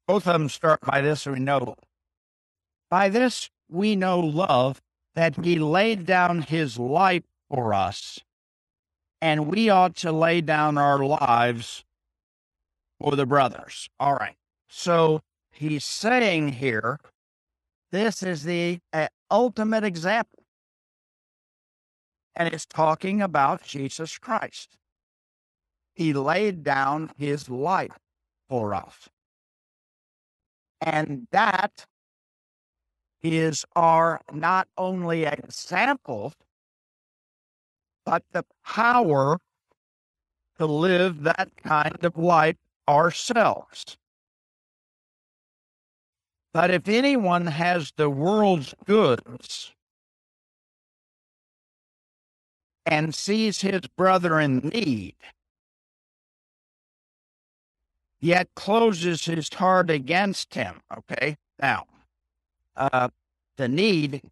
Both 0.07 0.27
of 0.27 0.33
them 0.33 0.49
start 0.49 0.81
by 0.81 1.01
this, 1.01 1.27
we 1.27 1.39
know. 1.39 1.77
By 2.91 3.09
this, 3.09 3.51
we 3.69 3.95
know 3.95 4.19
love, 4.19 4.81
that 5.15 5.45
he 5.45 5.59
laid 5.59 6.07
down 6.07 6.43
his 6.43 6.79
life 6.79 7.23
for 7.51 7.75
us. 7.75 8.21
And 9.21 9.49
we 9.49 9.69
ought 9.69 9.97
to 9.97 10.13
lay 10.13 10.41
down 10.41 10.79
our 10.79 11.05
lives 11.05 11.85
for 13.01 13.17
the 13.17 13.27
brothers. 13.27 13.89
All 13.99 14.15
right. 14.15 14.37
So 14.69 15.21
he's 15.51 15.85
saying 15.85 16.53
here, 16.53 16.99
this 17.91 18.23
is 18.23 18.45
the 18.45 18.79
uh, 18.93 19.09
ultimate 19.31 19.85
example. 19.85 20.45
And 22.37 22.49
it's 22.53 22.65
talking 22.65 23.21
about 23.21 23.65
Jesus 23.65 24.17
Christ. 24.17 24.79
He 25.93 26.13
laid 26.13 26.63
down 26.63 27.11
his 27.19 27.51
life 27.51 27.99
for 28.49 28.75
us. 28.75 29.09
And 30.81 31.27
that 31.33 31.85
is 33.23 33.67
our 33.77 34.21
not 34.33 34.69
only 34.79 35.25
example, 35.25 36.33
but 38.11 38.25
the 38.33 38.45
power 38.65 39.39
to 40.59 40.67
live 40.67 41.23
that 41.23 41.49
kind 41.63 41.97
of 42.03 42.19
life 42.19 42.57
ourselves. 42.89 43.97
But 46.53 46.73
if 46.73 46.89
anyone 46.89 47.47
has 47.47 47.93
the 47.97 48.11
world's 48.11 48.75
goods 48.85 49.73
and 52.85 53.15
sees 53.15 53.61
his 53.61 53.83
brother 53.97 54.41
in 54.41 54.59
need, 54.75 55.15
yet 58.19 58.49
closes 58.57 59.27
his 59.27 59.49
heart 59.55 59.89
against 59.89 60.55
him, 60.55 60.81
okay? 60.99 61.37
Now, 61.63 61.87
uh, 62.75 63.11
the 63.57 63.69
need 63.69 64.23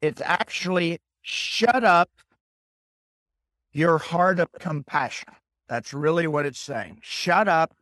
is 0.00 0.20
actually 0.22 1.00
shut 1.20 1.82
up 1.82 2.10
your 3.74 3.98
heart 3.98 4.38
of 4.38 4.48
compassion. 4.52 5.34
That's 5.68 5.92
really 5.92 6.26
what 6.26 6.46
it's 6.46 6.60
saying. 6.60 7.00
Shut 7.02 7.48
up 7.48 7.74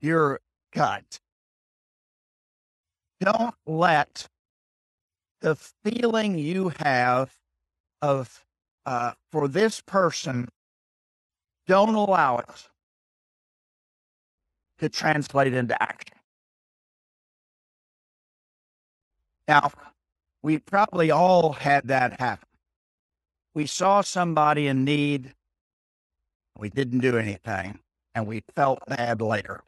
your 0.00 0.40
gut. 0.72 1.20
Don't 3.20 3.54
let 3.66 4.28
the 5.40 5.54
feeling 5.54 6.38
you 6.38 6.72
have 6.78 7.34
of 8.00 8.44
uh, 8.86 9.12
for 9.30 9.46
this 9.46 9.80
person, 9.80 10.48
don't 11.66 11.94
allow 11.94 12.38
it 12.38 12.68
to 14.78 14.88
translate 14.88 15.54
into 15.54 15.80
action. 15.82 16.18
Now, 19.48 19.70
we 20.42 20.58
probably 20.58 21.10
all 21.10 21.52
had 21.52 21.88
that 21.88 22.18
happen 22.20 22.48
we 23.54 23.66
saw 23.66 24.00
somebody 24.00 24.66
in 24.66 24.84
need, 24.84 25.32
we 26.58 26.68
didn't 26.68 27.00
do 27.00 27.16
anything, 27.16 27.78
and 28.14 28.26
we 28.26 28.42
felt 28.54 28.80
bad 28.88 29.20
later. 29.22 29.62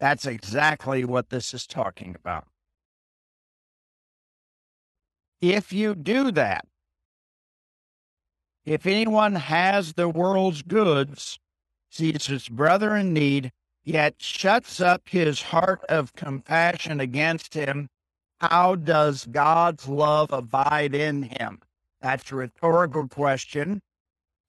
That's 0.00 0.26
exactly 0.26 1.04
what 1.04 1.30
this 1.30 1.54
is 1.54 1.66
talking 1.66 2.16
about. 2.16 2.46
If 5.40 5.72
you 5.72 5.94
do 5.94 6.32
that, 6.32 6.66
if 8.64 8.86
anyone 8.86 9.34
has 9.34 9.92
the 9.94 10.08
world's 10.08 10.62
goods, 10.62 11.38
sees 11.90 12.26
his 12.26 12.48
brother 12.48 12.96
in 12.96 13.12
need, 13.12 13.52
yet 13.84 14.14
shuts 14.18 14.80
up 14.80 15.08
his 15.08 15.42
heart 15.42 15.84
of 15.88 16.14
compassion 16.14 17.00
against 17.00 17.54
him, 17.54 17.88
how 18.40 18.74
does 18.76 19.26
God's 19.26 19.86
love 19.88 20.32
abide 20.32 20.94
in 20.94 21.24
him? 21.24 21.60
That's 22.02 22.32
a 22.32 22.34
rhetorical 22.34 23.06
question. 23.06 23.80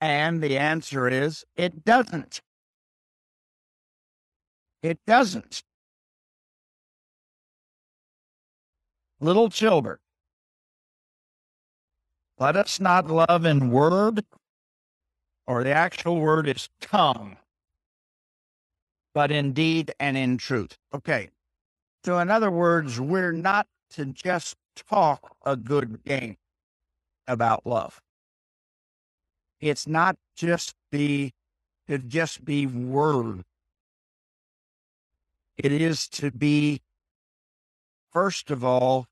And 0.02 0.42
the 0.42 0.58
answer 0.58 1.08
is 1.08 1.46
it 1.56 1.86
doesn't. 1.86 2.42
It 4.82 5.00
doesn't. 5.08 5.64
Little 9.22 9.50
children, 9.50 10.00
let 12.38 12.58
us 12.58 12.82
not 12.82 13.08
love 13.10 13.46
in 13.46 13.72
word, 13.72 14.26
or 15.48 15.64
the 15.64 15.72
actual 15.72 16.20
word 16.20 16.50
is 16.50 16.68
tongue, 16.82 17.38
but 19.14 19.32
in 19.32 19.54
deed 19.54 19.94
and 20.02 20.18
in 20.18 20.38
truth. 20.38 20.78
Okay. 20.94 21.30
So, 22.04 22.20
in 22.20 22.30
other 22.30 22.52
words, 22.52 23.00
we're 23.00 23.32
not 23.32 23.68
to 23.92 24.08
just 24.08 24.58
talk 24.76 25.38
a 25.46 25.56
good 25.56 26.04
game 26.04 26.36
about 27.28 27.66
love. 27.66 28.02
It's 29.60 29.88
not 29.88 30.18
just 30.36 30.76
be 30.92 31.34
to 31.88 31.98
just 31.98 32.44
be 32.44 32.66
word. 32.66 33.44
It 35.58 35.72
is 35.72 36.08
to 36.10 36.32
be, 36.32 36.82
first 38.12 38.52
of 38.52 38.64
all, 38.64 39.08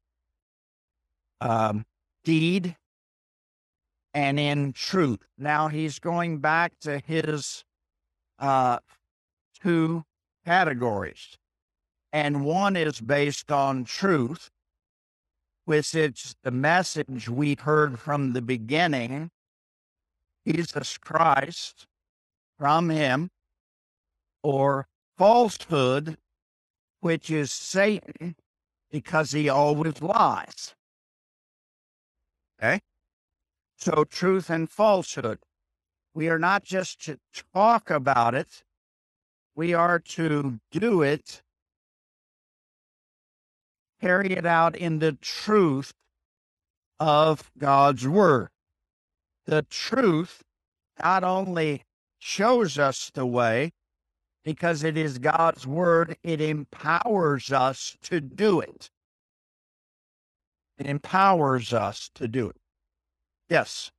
um, 1.39 1.85
deed 2.23 2.75
and 4.13 4.39
in 4.39 4.73
truth. 4.73 5.19
Now 5.37 5.67
he's 5.67 5.99
going 5.99 6.39
back 6.39 6.73
to 6.81 6.99
his 6.99 7.63
uh, 8.39 8.79
two 9.61 10.03
categories. 10.45 11.37
And 12.11 12.43
one 12.43 12.75
is 12.75 12.99
based 12.99 13.51
on 13.51 13.85
truth, 13.85 14.49
which 15.71 15.95
is 15.95 16.35
the 16.43 16.51
message 16.51 17.29
we 17.29 17.55
heard 17.57 17.97
from 17.97 18.33
the 18.33 18.41
beginning 18.41 19.31
Jesus 20.45 20.97
Christ 20.97 21.87
from 22.59 22.89
him, 22.89 23.29
or 24.43 24.85
falsehood, 25.17 26.17
which 26.99 27.31
is 27.31 27.53
Satan, 27.53 28.35
because 28.91 29.31
he 29.31 29.47
always 29.47 30.01
lies. 30.01 30.75
Okay? 32.59 32.81
So, 33.77 34.03
truth 34.03 34.49
and 34.49 34.69
falsehood. 34.69 35.39
We 36.13 36.27
are 36.27 36.37
not 36.37 36.65
just 36.65 37.01
to 37.05 37.17
talk 37.53 37.89
about 37.89 38.35
it, 38.35 38.65
we 39.55 39.73
are 39.73 39.99
to 39.99 40.59
do 40.69 41.01
it, 41.01 41.41
carry 44.01 44.31
it 44.31 44.45
out 44.45 44.75
in 44.75 44.99
the 44.99 45.13
truth 45.13 45.93
of 46.99 47.51
God's 47.57 48.07
Word. 48.07 48.49
The 49.45 49.63
truth 49.69 50.43
not 51.01 51.23
only 51.23 51.83
shows 52.19 52.77
us 52.77 53.11
the 53.13 53.25
way, 53.25 53.71
because 54.43 54.83
it 54.83 54.97
is 54.97 55.19
God's 55.19 55.67
Word, 55.67 56.17
it 56.23 56.41
empowers 56.41 57.51
us 57.51 57.97
to 58.03 58.19
do 58.19 58.59
it. 58.59 58.89
It 60.77 60.87
empowers 60.87 61.73
us 61.73 62.09
to 62.15 62.27
do 62.27 62.49
it. 62.49 62.57
Yes. 63.49 63.91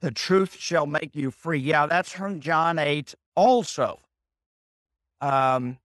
The 0.00 0.10
truth 0.10 0.56
shall 0.58 0.86
make 0.86 1.14
you 1.14 1.30
free. 1.30 1.60
Yeah, 1.60 1.86
that's 1.86 2.10
from 2.10 2.40
John 2.40 2.78
8 2.78 3.14
also. 3.36 4.00
Um, 5.20 5.78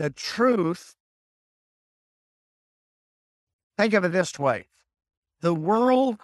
the 0.00 0.08
truth, 0.08 0.96
think 3.76 3.92
of 3.92 4.02
it 4.02 4.12
this 4.12 4.38
way 4.38 4.64
the 5.42 5.52
world, 5.52 6.16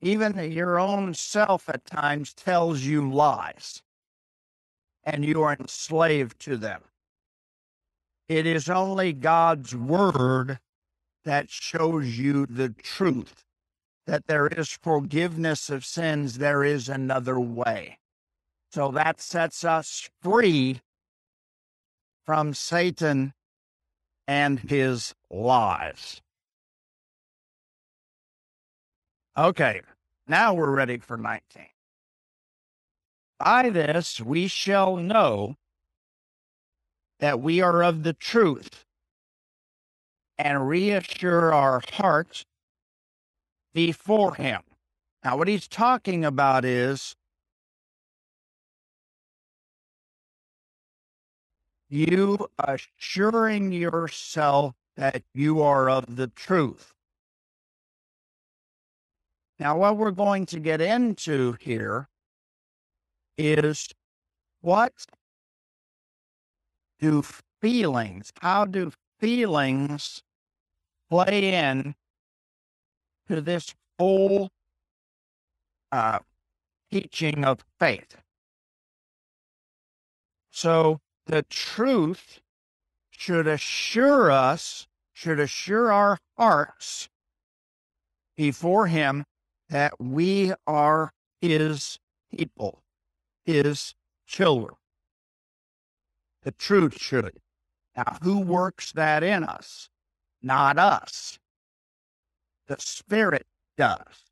even 0.00 0.50
your 0.50 0.80
own 0.80 1.14
self 1.14 1.68
at 1.68 1.86
times, 1.86 2.34
tells 2.34 2.80
you 2.80 3.08
lies, 3.08 3.84
and 5.04 5.24
you 5.24 5.44
are 5.44 5.52
enslaved 5.52 6.40
to 6.40 6.56
them. 6.56 6.80
It 8.28 8.46
is 8.46 8.68
only 8.68 9.12
God's 9.12 9.76
word 9.76 10.58
that 11.24 11.50
shows 11.50 12.18
you 12.18 12.46
the 12.46 12.70
truth 12.70 13.44
that 14.08 14.26
there 14.26 14.48
is 14.48 14.76
forgiveness 14.82 15.70
of 15.70 15.84
sins, 15.84 16.38
there 16.38 16.64
is 16.64 16.88
another 16.88 17.38
way. 17.38 18.00
So 18.72 18.90
that 18.90 19.20
sets 19.20 19.62
us 19.62 20.10
free 20.20 20.80
from 22.24 22.54
Satan 22.54 23.34
and 24.26 24.58
his 24.60 25.14
lies. 25.30 26.22
Okay, 29.36 29.80
now 30.28 30.54
we're 30.54 30.70
ready 30.70 30.98
for 30.98 31.16
19. 31.16 31.66
By 33.38 33.70
this 33.70 34.20
we 34.20 34.46
shall 34.46 34.96
know 34.96 35.56
that 37.20 37.40
we 37.40 37.60
are 37.60 37.82
of 37.82 38.02
the 38.02 38.12
truth 38.12 38.84
and 40.38 40.68
reassure 40.68 41.52
our 41.52 41.82
hearts 41.92 42.44
before 43.72 44.34
him. 44.36 44.62
Now, 45.24 45.36
what 45.36 45.48
he's 45.48 45.68
talking 45.68 46.24
about 46.24 46.64
is 46.64 47.16
you 51.94 52.48
assuring 52.58 53.70
yourself 53.70 54.74
that 54.96 55.22
you 55.32 55.62
are 55.62 55.88
of 55.88 56.16
the 56.16 56.26
truth. 56.26 56.92
Now, 59.60 59.78
what 59.78 59.96
we're 59.96 60.10
going 60.10 60.44
to 60.46 60.58
get 60.58 60.80
into 60.80 61.56
here 61.60 62.08
is 63.38 63.88
what 64.60 64.92
do 66.98 67.22
feelings, 67.60 68.32
how 68.40 68.64
do 68.64 68.90
feelings 69.20 70.20
play 71.08 71.54
in 71.54 71.94
to 73.28 73.40
this 73.40 73.72
whole 74.00 74.50
uh, 75.92 76.18
teaching 76.90 77.44
of 77.44 77.64
faith. 77.78 78.16
So 80.50 81.00
the 81.26 81.42
truth 81.42 82.40
should 83.10 83.46
assure 83.46 84.30
us, 84.30 84.86
should 85.12 85.40
assure 85.40 85.92
our 85.92 86.18
hearts 86.36 87.08
before 88.36 88.86
Him 88.86 89.24
that 89.68 90.00
we 90.00 90.52
are 90.66 91.12
His 91.40 91.98
people, 92.36 92.82
His 93.44 93.94
children. 94.26 94.74
The 96.42 96.52
truth 96.52 97.00
should. 97.00 97.38
Now, 97.96 98.18
who 98.22 98.40
works 98.40 98.92
that 98.92 99.22
in 99.22 99.44
us? 99.44 99.88
Not 100.42 100.78
us. 100.78 101.38
The 102.66 102.76
Spirit 102.78 103.46
does. 103.78 104.24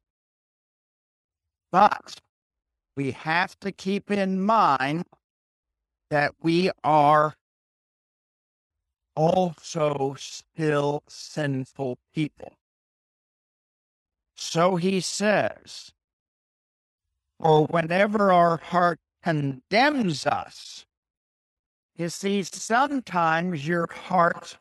But 1.71 2.21
we 2.97 3.13
have 3.13 3.59
to 3.61 3.73
keep 3.73 4.11
in 4.11 4.43
mind 4.43 5.07
that 6.13 6.35
we 6.43 6.71
are 6.85 7.33
also 9.17 10.15
still 10.19 11.03
sinful 11.09 11.97
people. 12.15 12.53
So 14.37 14.77
he 14.77 15.01
says, 15.01 15.91
or 17.39 17.65
whenever 17.65 18.31
our 18.31 18.59
heart 18.59 18.99
condemns 19.25 20.27
us, 20.27 20.85
you 21.97 22.11
see, 22.11 22.43
sometimes 22.43 23.67
your 23.67 23.87
heart, 23.91 24.59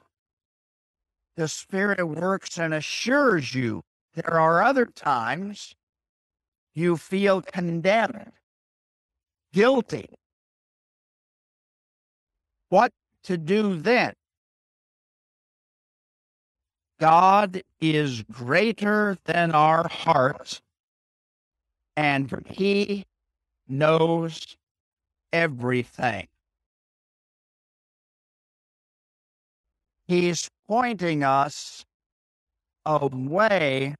the 1.35 1.49
Spirit 1.49 2.05
works 2.05 2.57
and 2.57 2.73
assures 2.73 3.53
you. 3.53 3.81
There 4.13 4.39
are 4.39 4.63
other 4.63 4.85
times 4.85 5.75
you 6.73 6.95
feel 6.95 7.41
condemned, 7.41 8.31
guilty. 9.51 10.07
What 12.71 12.93
to 13.23 13.37
do 13.37 13.75
then? 13.75 14.13
God 17.01 17.63
is 17.81 18.23
greater 18.31 19.17
than 19.25 19.51
our 19.51 19.89
hearts, 19.89 20.61
and 21.97 22.31
He 22.47 23.03
knows 23.67 24.55
everything. 25.33 26.29
He's 30.07 30.49
pointing 30.65 31.25
us 31.25 31.83
away 32.85 33.95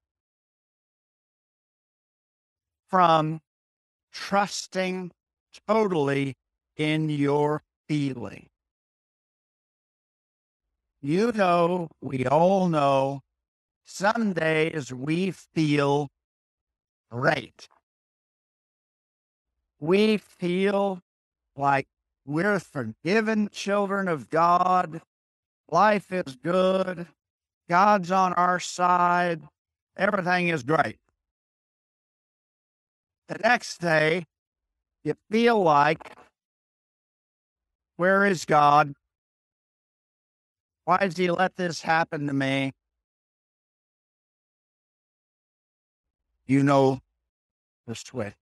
from 2.87 3.41
trusting 4.13 5.11
totally 5.67 6.35
in 6.77 7.09
your 7.09 7.63
feeling. 7.89 8.47
You 11.01 11.31
know, 11.31 11.89
we 12.01 12.25
all 12.25 12.69
know, 12.69 13.21
some 13.85 14.33
days 14.33 14.93
we 14.93 15.31
feel 15.31 16.09
great. 17.09 17.67
We 19.79 20.17
feel 20.17 21.01
like 21.55 21.87
we're 22.25 22.59
forgiven 22.59 23.49
children 23.51 24.07
of 24.07 24.29
God 24.29 25.01
Life 25.71 26.11
is 26.11 26.35
good. 26.35 27.07
God's 27.69 28.11
on 28.11 28.33
our 28.33 28.59
side. 28.59 29.41
Everything 29.95 30.49
is 30.49 30.63
great. 30.63 30.97
The 33.29 33.37
next 33.41 33.79
day, 33.79 34.25
you 35.05 35.15
feel 35.31 35.63
like, 35.63 36.13
where 37.95 38.25
is 38.25 38.43
God? 38.43 38.93
Why 40.91 40.97
does 40.97 41.15
he 41.15 41.31
let 41.31 41.55
this 41.55 41.83
happen 41.83 42.27
to 42.27 42.33
me? 42.33 42.73
You 46.45 46.63
know 46.63 46.99
the 47.87 47.95
switch. 47.95 48.33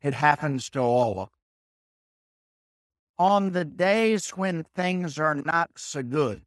It 0.00 0.14
happens 0.14 0.70
to 0.70 0.80
all 0.80 1.20
of. 1.20 1.28
On 3.18 3.52
the 3.52 3.66
days 3.66 4.30
when 4.30 4.64
things 4.74 5.18
are 5.18 5.34
not 5.34 5.72
so 5.76 6.02
good, 6.02 6.40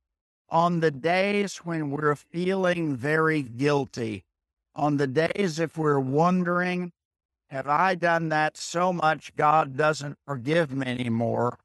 on 0.50 0.80
the 0.80 0.90
days 0.90 1.58
when 1.58 1.92
we're 1.92 2.16
feeling 2.16 2.96
very 2.96 3.44
guilty, 3.44 4.26
on 4.74 4.98
the 4.98 5.06
days 5.06 5.60
if 5.60 5.78
we're 5.78 6.00
wondering, 6.00 6.92
have 7.52 7.68
I 7.68 7.94
done 7.94 8.30
that 8.30 8.58
so 8.58 8.92
much 8.92 9.36
God 9.36 9.78
doesn't 9.78 10.18
forgive 10.26 10.72
me 10.72 10.88
anymore? 10.88 11.60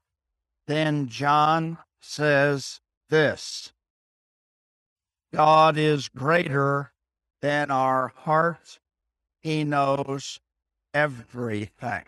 Then 0.67 1.07
John 1.07 1.79
says 2.03 2.81
this 3.09 3.71
God 5.33 5.77
is 5.77 6.09
greater 6.09 6.91
than 7.41 7.71
our 7.71 8.13
hearts, 8.15 8.79
He 9.41 9.63
knows 9.63 10.39
everything. 10.93 12.03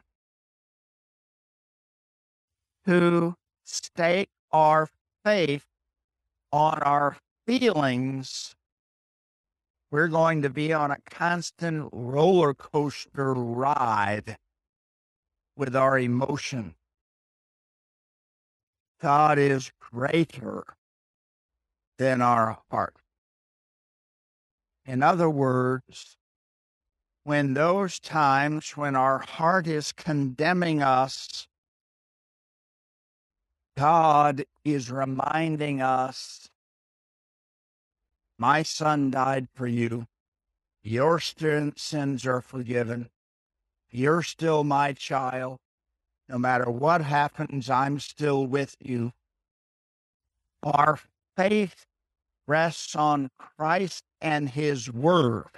To 2.85 3.35
stake 3.63 4.29
our 4.51 4.89
faith 5.23 5.65
on 6.51 6.79
our 6.83 7.17
feelings, 7.47 8.55
we're 9.89 10.07
going 10.07 10.43
to 10.43 10.49
be 10.49 10.71
on 10.71 10.91
a 10.91 10.97
constant 11.09 11.89
roller 11.91 12.53
coaster 12.53 13.33
ride 13.33 14.37
with 15.57 15.75
our 15.75 15.97
emotion. 15.97 16.75
God 19.01 19.37
is 19.37 19.71
greater 19.79 20.63
than 21.97 22.21
our 22.21 22.59
heart. 22.71 22.95
In 24.85 25.01
other 25.03 25.29
words, 25.29 26.17
when 27.23 27.53
those 27.55 27.99
times 27.99 28.77
when 28.77 28.95
our 28.95 29.19
heart 29.19 29.67
is 29.67 29.91
condemning 29.91 30.83
us, 30.83 31.47
God 33.75 34.45
is 34.63 34.91
reminding 34.91 35.81
us, 35.81 36.49
my 38.37 38.63
son 38.63 39.11
died 39.11 39.47
for 39.53 39.67
you. 39.67 40.07
Your 40.83 41.19
sins 41.19 42.25
are 42.25 42.41
forgiven. 42.41 43.09
You're 43.89 44.21
still 44.21 44.63
my 44.63 44.93
child. 44.93 45.57
No 46.27 46.37
matter 46.37 46.69
what 46.69 47.01
happens, 47.01 47.69
I'm 47.69 47.99
still 47.99 48.47
with 48.47 48.75
you. 48.79 49.11
Our 50.63 50.99
faith 51.37 51.85
rests 52.47 52.95
on 52.95 53.29
Christ 53.37 54.03
and 54.21 54.49
his 54.49 54.91
word, 54.91 55.49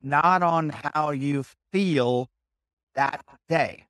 not 0.00 0.42
on 0.42 0.70
how 0.70 1.10
you 1.10 1.44
feel 1.72 2.28
that 2.94 3.24
day. 3.48 3.86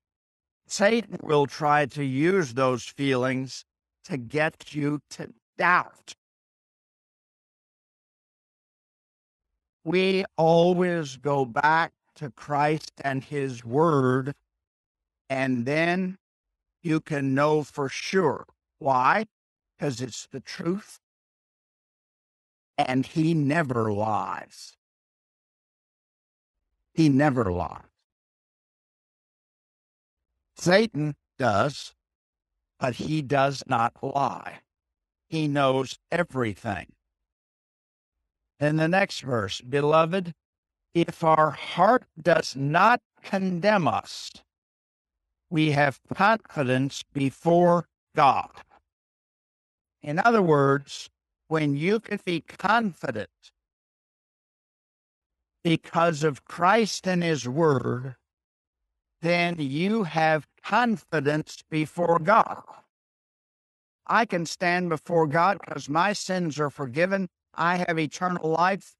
Satan 0.66 1.18
will 1.22 1.46
try 1.46 1.86
to 1.86 2.04
use 2.04 2.54
those 2.54 2.84
feelings 2.84 3.64
to 4.04 4.16
get 4.16 4.74
you 4.74 5.00
to 5.10 5.32
doubt. 5.56 6.14
We 9.84 10.24
always 10.36 11.16
go 11.16 11.44
back 11.46 11.92
to 12.16 12.30
Christ 12.30 12.92
and 13.02 13.24
his 13.24 13.64
word, 13.64 14.34
and 15.28 15.66
then 15.66 16.18
you 16.82 17.00
can 17.00 17.34
know 17.34 17.62
for 17.62 17.88
sure. 17.88 18.46
Why? 18.78 19.26
Because 19.76 20.00
it's 20.00 20.26
the 20.30 20.40
truth 20.40 21.00
and 22.78 23.04
he 23.04 23.34
never 23.34 23.92
lies. 23.92 24.76
He 26.94 27.08
never 27.08 27.50
lies. 27.50 27.82
Satan 30.56 31.16
does, 31.38 31.94
but 32.78 32.94
he 32.94 33.20
does 33.22 33.62
not 33.66 33.92
lie. 34.02 34.60
He 35.28 35.48
knows 35.48 35.98
everything. 36.10 36.86
In 38.60 38.76
the 38.76 38.88
next 38.88 39.20
verse, 39.20 39.60
beloved, 39.60 40.34
if 40.94 41.22
our 41.22 41.50
heart 41.50 42.04
does 42.20 42.56
not 42.56 43.00
condemn 43.22 43.86
us, 43.86 44.32
we 45.50 45.72
have 45.72 46.00
confidence 46.14 47.02
before 47.12 47.86
God. 48.14 48.50
In 50.02 50.18
other 50.18 50.42
words, 50.42 51.10
when 51.48 51.76
you 51.76 52.00
can 52.00 52.20
be 52.24 52.40
confident 52.40 53.30
because 55.64 56.22
of 56.22 56.44
Christ 56.44 57.06
and 57.06 57.22
his 57.22 57.48
word, 57.48 58.16
then 59.20 59.56
you 59.58 60.04
have 60.04 60.46
confidence 60.62 61.62
before 61.70 62.18
God. 62.18 62.62
I 64.06 64.24
can 64.24 64.46
stand 64.46 64.88
before 64.88 65.26
God 65.26 65.58
because 65.64 65.88
my 65.88 66.12
sins 66.12 66.58
are 66.60 66.70
forgiven. 66.70 67.28
I 67.54 67.84
have 67.86 67.98
eternal 67.98 68.50
life. 68.50 68.94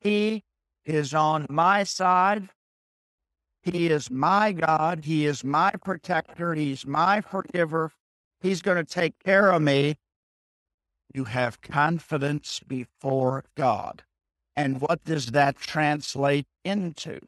He 0.00 0.44
is 0.84 1.12
on 1.12 1.46
my 1.50 1.82
side. 1.82 2.48
He 3.66 3.88
is 3.88 4.10
my 4.10 4.52
God. 4.52 5.04
He 5.04 5.26
is 5.26 5.44
my 5.44 5.72
protector. 5.82 6.54
He's 6.54 6.86
my 6.86 7.20
forgiver. 7.20 7.92
He's 8.40 8.62
going 8.62 8.78
to 8.78 8.84
take 8.84 9.14
care 9.24 9.50
of 9.50 9.62
me 9.62 9.96
you 11.16 11.24
have 11.24 11.62
confidence 11.62 12.60
before 12.60 13.44
God. 13.56 14.04
And 14.54 14.80
what 14.82 15.02
does 15.04 15.28
that 15.28 15.56
translate 15.56 16.46
into? 16.62 17.20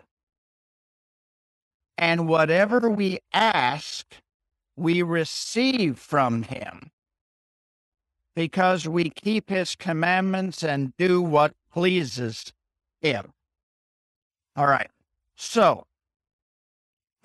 And 1.97 2.29
whatever 2.29 2.91
we 2.91 3.19
ask, 3.33 4.07
we 4.77 5.03
receive 5.03 5.99
from 5.99 6.43
Him 6.43 6.91
because 8.37 8.87
we 8.87 9.11
keep 9.11 9.49
His 9.49 9.75
commandments 9.75 10.63
and 10.63 10.95
do 10.97 11.23
what 11.23 11.55
pleases 11.73 12.53
Him. 13.01 13.33
All 14.55 14.67
right. 14.67 14.91
So, 15.35 15.87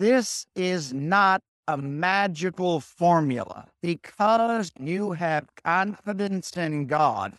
this 0.04 0.46
is 0.54 0.94
not 0.94 1.42
a 1.66 1.78
magical 1.78 2.82
formula 2.82 3.70
because 3.82 4.70
you 4.78 5.14
have 5.14 5.48
confidence 5.64 6.58
in 6.58 6.88
God, 6.88 7.38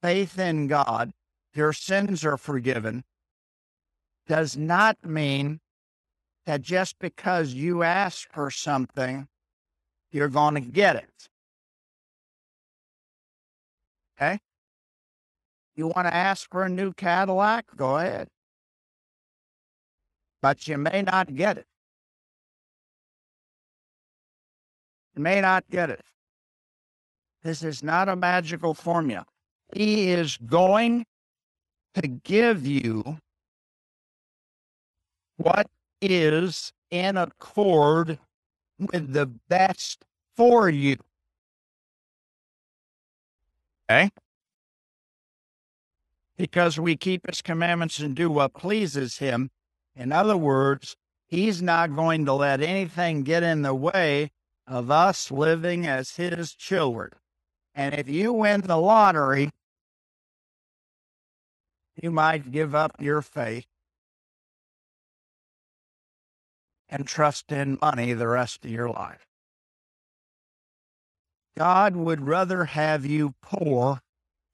faith 0.00 0.38
in 0.38 0.68
God, 0.68 1.10
your 1.52 1.72
sins 1.72 2.24
are 2.24 2.36
forgiven, 2.36 3.02
does 4.28 4.56
not 4.56 4.96
mean 5.04 5.58
that 6.46 6.62
just 6.62 7.00
because 7.00 7.52
you 7.52 7.82
ask 7.82 8.32
for 8.32 8.48
something, 8.48 9.26
you're 10.12 10.28
going 10.28 10.54
to 10.54 10.60
get 10.60 10.94
it. 10.94 11.28
Okay? 14.16 14.38
You 15.74 15.88
want 15.88 16.06
to 16.06 16.14
ask 16.14 16.48
for 16.48 16.62
a 16.62 16.68
new 16.68 16.92
Cadillac? 16.92 17.64
Go 17.74 17.98
ahead. 17.98 18.28
But 20.40 20.68
you 20.68 20.78
may 20.78 21.02
not 21.02 21.34
get 21.34 21.58
it. 21.58 21.66
May 25.16 25.40
not 25.40 25.64
get 25.70 25.90
it. 25.90 26.04
This 27.42 27.62
is 27.62 27.82
not 27.82 28.08
a 28.08 28.16
magical 28.16 28.72
formula. 28.72 29.26
He 29.74 30.10
is 30.10 30.38
going 30.38 31.04
to 31.94 32.06
give 32.06 32.66
you 32.66 33.18
what 35.36 35.66
is 36.00 36.72
in 36.90 37.16
accord 37.16 38.18
with 38.78 39.12
the 39.12 39.26
best 39.26 40.04
for 40.36 40.68
you. 40.68 40.96
Okay? 43.90 44.10
Because 46.36 46.78
we 46.78 46.96
keep 46.96 47.26
his 47.26 47.42
commandments 47.42 47.98
and 47.98 48.14
do 48.14 48.30
what 48.30 48.54
pleases 48.54 49.18
him. 49.18 49.50
In 49.94 50.12
other 50.12 50.36
words, 50.36 50.96
he's 51.26 51.60
not 51.60 51.94
going 51.94 52.24
to 52.24 52.32
let 52.32 52.60
anything 52.62 53.22
get 53.22 53.42
in 53.42 53.62
the 53.62 53.74
way 53.74 54.30
of 54.66 54.90
us 54.90 55.30
living 55.30 55.86
as 55.86 56.16
his 56.16 56.54
children. 56.54 57.10
And 57.74 57.94
if 57.94 58.08
you 58.08 58.32
win 58.32 58.62
the 58.62 58.76
lottery, 58.76 59.50
you 62.00 62.10
might 62.10 62.50
give 62.50 62.74
up 62.74 63.00
your 63.00 63.22
faith 63.22 63.66
and 66.88 67.06
trust 67.06 67.50
in 67.50 67.78
money 67.80 68.12
the 68.12 68.28
rest 68.28 68.64
of 68.64 68.70
your 68.70 68.88
life. 68.90 69.26
God 71.56 71.96
would 71.96 72.26
rather 72.26 72.64
have 72.64 73.04
you 73.04 73.34
poor 73.42 74.00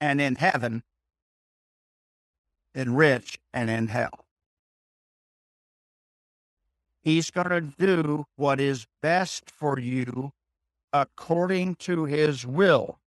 and 0.01 0.19
in 0.19 0.35
heaven 0.35 0.83
than 2.73 2.95
rich 2.95 3.39
and 3.53 3.69
in 3.69 3.87
hell. 3.87 4.25
He's 7.09 7.31
going 7.31 7.49
to 7.49 7.61
do 7.61 8.25
what 8.35 8.61
is 8.61 8.85
best 9.01 9.49
for 9.49 9.79
you 9.79 10.31
according 10.93 11.73
to 11.77 12.05
his 12.05 12.45
will. 12.45 12.99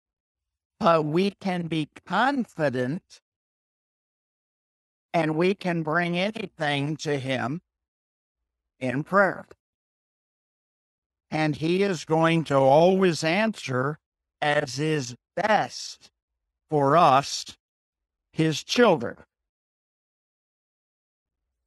But 0.80 1.06
we 1.06 1.36
can 1.40 1.68
be 1.68 1.88
confident 2.08 3.22
and 5.14 5.36
we 5.36 5.54
can 5.54 5.84
bring 5.84 6.18
anything 6.18 6.98
to 6.98 7.20
him 7.20 7.62
in 8.80 9.04
prayer. 9.04 9.46
And 11.30 11.58
he 11.58 11.84
is 11.84 12.04
going 12.04 12.44
to 12.46 12.56
always 12.56 13.24
answer 13.24 14.00
as 14.42 14.80
is 14.80 15.16
best 15.36 16.10
for 16.72 16.98
us, 16.98 17.56
his 18.34 18.64
children. 18.64 19.18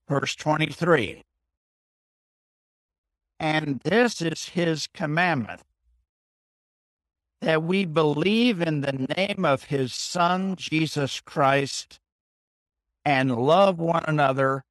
Verse 0.08 0.34
23. 0.34 1.23
And 3.44 3.80
this 3.80 4.22
is 4.22 4.48
his 4.48 4.86
commandment 4.86 5.60
that 7.42 7.62
we 7.62 7.84
believe 7.84 8.62
in 8.62 8.80
the 8.80 9.06
name 9.18 9.44
of 9.44 9.64
his 9.64 9.92
Son, 9.92 10.56
Jesus 10.56 11.20
Christ, 11.20 12.00
and 13.04 13.36
love 13.36 13.78
one 13.78 14.02
another 14.08 14.64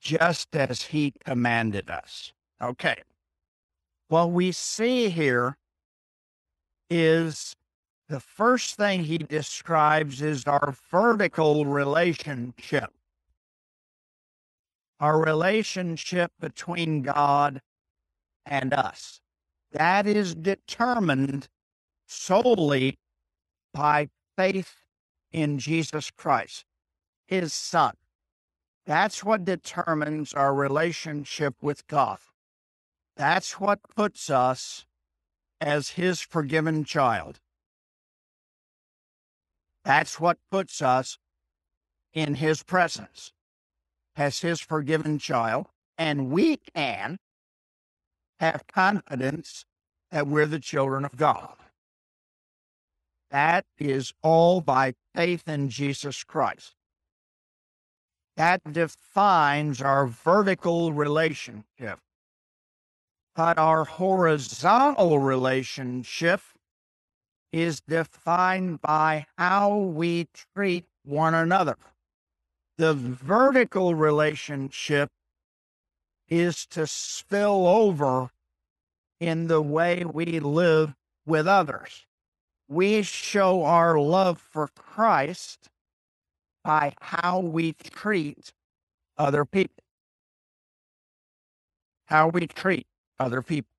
just 0.00 0.54
as 0.54 0.82
he 0.82 1.14
commanded 1.24 1.90
us. 1.90 2.32
Okay. 2.62 2.94
What 4.06 4.30
we 4.30 4.52
see 4.52 5.08
here 5.08 5.56
is 6.88 7.56
the 8.08 8.20
first 8.20 8.76
thing 8.76 9.02
he 9.02 9.18
describes 9.18 10.22
is 10.22 10.44
our 10.46 10.76
vertical 10.92 11.64
relationship, 11.64 12.92
our 15.00 15.20
relationship 15.20 16.30
between 16.38 17.02
God 17.02 17.60
and 18.50 18.74
us. 18.74 19.20
That 19.72 20.06
is 20.06 20.34
determined 20.34 21.48
solely 22.06 22.98
by 23.72 24.08
faith 24.36 24.74
in 25.30 25.58
Jesus 25.58 26.10
Christ, 26.10 26.64
his 27.26 27.54
son. 27.54 27.94
That's 28.84 29.22
what 29.22 29.44
determines 29.44 30.34
our 30.34 30.52
relationship 30.52 31.54
with 31.62 31.86
God. 31.86 32.18
That's 33.16 33.60
what 33.60 33.78
puts 33.94 34.28
us 34.28 34.86
as 35.60 35.90
his 35.90 36.20
forgiven 36.20 36.84
child. 36.84 37.38
That's 39.84 40.18
what 40.18 40.38
puts 40.50 40.82
us 40.82 41.18
in 42.12 42.34
his 42.34 42.62
presence 42.62 43.32
as 44.16 44.40
his 44.40 44.60
forgiven 44.60 45.18
child. 45.18 45.66
And 45.96 46.30
we 46.30 46.56
can 46.56 47.18
have 48.40 48.66
confidence 48.66 49.64
that 50.10 50.26
we're 50.26 50.46
the 50.46 50.58
children 50.58 51.04
of 51.04 51.16
God. 51.16 51.54
That 53.30 53.64
is 53.78 54.12
all 54.22 54.60
by 54.60 54.94
faith 55.14 55.46
in 55.46 55.68
Jesus 55.68 56.24
Christ. 56.24 56.74
That 58.36 58.72
defines 58.72 59.80
our 59.80 60.06
vertical 60.06 60.92
relationship. 60.92 62.00
But 63.36 63.58
our 63.58 63.84
horizontal 63.84 65.18
relationship 65.18 66.40
is 67.52 67.80
defined 67.80 68.80
by 68.80 69.26
how 69.36 69.76
we 69.76 70.28
treat 70.54 70.86
one 71.04 71.34
another. 71.34 71.76
The 72.78 72.94
vertical 72.94 73.94
relationship 73.94 75.10
is 76.30 76.64
to 76.66 76.86
spill 76.86 77.66
over 77.66 78.30
in 79.18 79.48
the 79.48 79.60
way 79.60 80.04
we 80.04 80.40
live 80.40 80.94
with 81.26 81.46
others. 81.46 82.06
We 82.68 83.02
show 83.02 83.64
our 83.64 83.98
love 83.98 84.38
for 84.38 84.68
Christ 84.68 85.68
by 86.62 86.94
how 87.00 87.40
we 87.40 87.72
treat 87.72 88.52
other 89.18 89.44
people. 89.44 89.82
How 92.06 92.28
we 92.28 92.46
treat 92.46 92.86
other 93.18 93.42
people. 93.42 93.70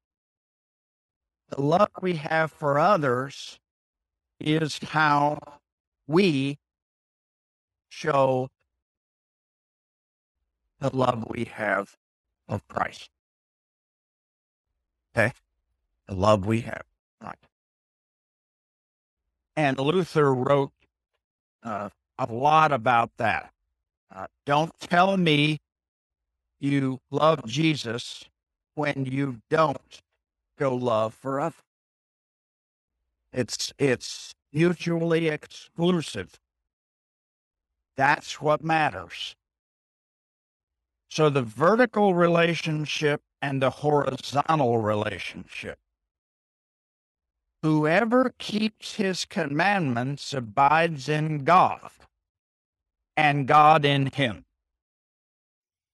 The 1.49 1.61
love 1.61 1.89
we 2.01 2.15
have 2.15 2.51
for 2.51 2.77
others 2.77 3.59
is 4.39 4.79
how 4.79 5.39
we 6.07 6.59
show 7.89 8.49
the 10.79 10.95
love 10.95 11.25
we 11.29 11.45
have 11.45 11.95
of 12.51 12.67
Christ. 12.67 13.09
Okay? 15.15 15.33
The 16.07 16.13
love 16.13 16.45
we 16.45 16.61
have. 16.61 16.83
Right. 17.21 17.35
And 19.55 19.79
Luther 19.79 20.33
wrote 20.33 20.71
uh, 21.63 21.89
a 22.17 22.31
lot 22.31 22.71
about 22.71 23.11
that. 23.17 23.51
Uh, 24.13 24.27
don't 24.45 24.77
tell 24.79 25.17
me 25.17 25.59
you 26.59 26.99
love 27.09 27.45
Jesus 27.45 28.25
when 28.75 29.05
you 29.05 29.41
don't 29.49 30.01
go 30.59 30.75
love 30.75 31.13
for 31.13 31.39
others. 31.39 31.55
It's 33.33 33.73
it's 33.79 34.33
mutually 34.51 35.29
exclusive. 35.29 36.39
That's 37.95 38.41
what 38.41 38.63
matters. 38.63 39.35
So 41.11 41.29
the 41.29 41.41
vertical 41.41 42.13
relationship 42.13 43.21
and 43.41 43.61
the 43.61 43.69
horizontal 43.69 44.77
relationship. 44.77 45.77
Whoever 47.61 48.33
keeps 48.39 48.95
his 48.95 49.25
commandments 49.25 50.33
abides 50.33 51.09
in 51.09 51.43
God, 51.43 51.91
and 53.17 53.45
God 53.45 53.83
in 53.83 54.05
him. 54.07 54.45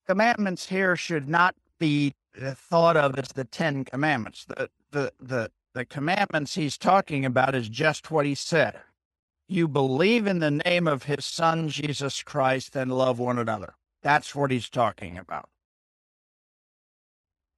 Commandments 0.08 0.70
here 0.70 0.96
should 0.96 1.28
not 1.28 1.56
be 1.80 2.14
thought 2.40 2.96
of 2.96 3.18
as 3.18 3.30
the 3.30 3.44
Ten 3.44 3.86
Commandments. 3.86 4.46
The, 4.46 4.70
the, 4.92 5.12
the, 5.20 5.52
the 5.74 5.86
commandments 5.86 6.54
he's 6.54 6.78
talking 6.78 7.26
about 7.26 7.56
is 7.56 7.70
just 7.70 8.12
what 8.12 8.28
he 8.28 8.36
said. 8.36 8.80
You 9.48 9.68
believe 9.68 10.28
in 10.28 10.40
the 10.40 10.52
name 10.52 10.88
of 10.88 11.04
his 11.04 11.26
son, 11.26 11.70
Jesus 11.70 12.22
Christ, 12.22 12.76
and 12.76 12.96
love 12.96 13.18
one 13.18 13.40
another. 13.40 13.74
That's 14.08 14.34
what 14.34 14.52
he's 14.52 14.70
talking 14.70 15.18
about. 15.18 15.50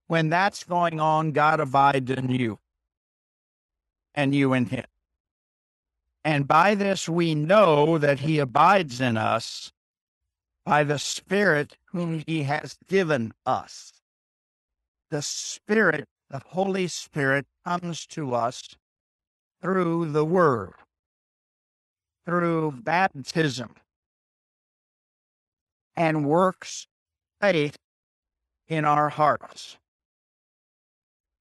When 0.08 0.30
that's 0.30 0.64
going 0.64 1.00
on, 1.00 1.32
God 1.32 1.60
abides 1.60 2.10
in 2.10 2.32
you 2.32 2.58
and 4.16 4.34
you 4.34 4.54
in 4.54 4.66
him. 4.66 4.86
And 6.24 6.48
by 6.48 6.74
this 6.74 7.08
we 7.08 7.36
know 7.36 8.00
that 8.00 8.22
he 8.22 8.40
abides 8.40 9.00
in 9.00 9.16
us 9.16 9.72
by 10.66 10.84
the 10.84 10.98
Spirit 10.98 11.78
whom 11.92 12.24
he 12.26 12.42
has 12.42 12.80
given 12.88 13.32
us. 13.46 13.94
The 15.12 15.22
Spirit, 15.22 16.08
the 16.32 16.42
Holy 16.48 16.88
Spirit, 16.88 17.46
comes 17.64 18.08
to 18.08 18.34
us 18.34 18.76
through 19.62 20.14
the 20.14 20.26
Word, 20.26 20.74
through 22.26 22.72
baptism, 22.72 23.76
and 26.00 26.26
works 26.26 26.88
faith 27.42 27.78
in 28.70 28.86
our 28.86 29.10
hearts, 29.10 29.78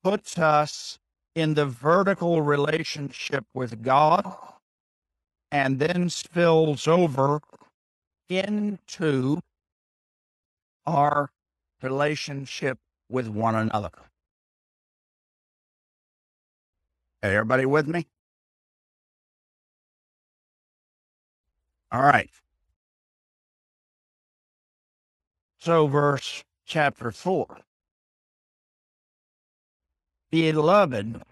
puts 0.03 0.39
us 0.39 0.99
in 1.37 1.55
the 1.55 1.67
vertical 1.67 2.43
relationship 2.43 3.47
with 3.55 3.83
God, 3.83 4.25
and 5.53 5.79
then 5.79 6.11
spills 6.11 6.89
over 6.89 7.41
into 8.29 9.41
our 10.87 11.31
relationship 11.83 12.79
with 13.09 13.29
one 13.29 13.55
another. 13.55 13.93
Hey, 17.23 17.35
everybody 17.37 17.67
with 17.67 17.87
me? 17.89 18.07
All 21.93 22.03
right. 22.03 22.31
So, 25.61 25.87
verse 25.89 26.45
chapter 26.67 27.11
4. 27.11 27.59
Beloved, 30.31 31.23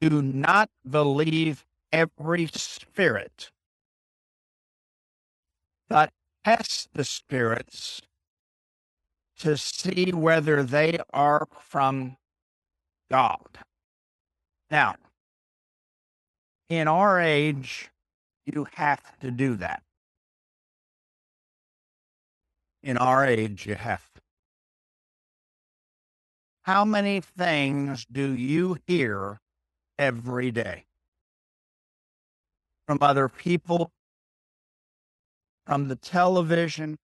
do 0.00 0.22
not 0.22 0.68
believe 0.88 1.64
every 1.92 2.46
spirit, 2.46 3.50
but 5.88 6.10
test 6.44 6.88
the 6.92 7.04
spirits 7.04 8.02
to 9.38 9.56
see 9.56 10.10
whether 10.12 10.62
they 10.62 10.98
are 11.12 11.46
from 11.60 12.16
God. 13.10 13.58
Now, 14.70 14.96
in 16.68 16.88
our 16.88 17.20
age, 17.20 17.90
you 18.44 18.66
have 18.74 19.18
to 19.20 19.30
do 19.30 19.56
that. 19.56 19.82
In 22.82 22.96
our 22.96 23.26
age, 23.26 23.66
you 23.66 23.74
have. 23.74 24.02
How 26.62 26.84
many 26.84 27.20
things 27.20 28.06
do 28.10 28.32
you 28.32 28.78
hear 28.86 29.40
every 29.98 30.50
day? 30.50 30.86
From 32.86 32.98
other 33.00 33.28
people, 33.28 33.92
from 35.66 35.88
the 35.88 35.96
television, 35.96 36.96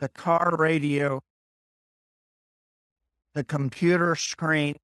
the 0.00 0.08
car 0.08 0.56
radio, 0.58 1.22
the 3.34 3.44
computer 3.44 4.16
screen. 4.16 4.76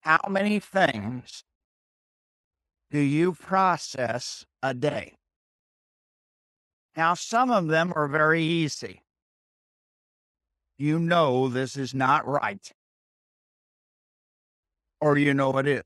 How 0.00 0.20
many 0.28 0.58
things 0.58 1.44
do 2.90 2.98
you 2.98 3.32
process 3.32 4.46
a 4.62 4.74
day? 4.74 5.14
Now, 6.96 7.14
some 7.14 7.50
of 7.50 7.66
them 7.66 7.92
are 7.94 8.08
very 8.08 8.42
easy. 8.42 9.02
You 10.78 10.98
know 10.98 11.48
this 11.48 11.76
is 11.76 11.94
not 11.94 12.26
right, 12.26 12.70
or 15.00 15.18
you 15.18 15.34
know 15.34 15.56
it 15.58 15.66
is. 15.66 15.82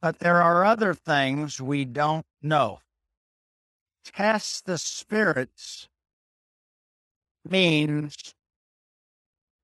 But 0.00 0.20
there 0.20 0.42
are 0.42 0.64
other 0.64 0.94
things 0.94 1.60
we 1.60 1.84
don't 1.84 2.26
know. 2.42 2.80
Test 4.04 4.66
the 4.66 4.78
spirits 4.78 5.88
means 7.48 8.34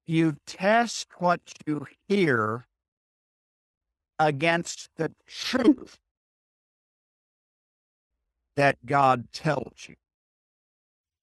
you 0.06 0.36
test 0.46 1.08
what 1.18 1.40
you 1.66 1.86
hear 2.08 2.66
against 4.26 4.88
the 4.96 5.12
truth 5.26 5.98
that 8.56 8.86
God 8.86 9.32
tells 9.32 9.86
you. 9.88 9.96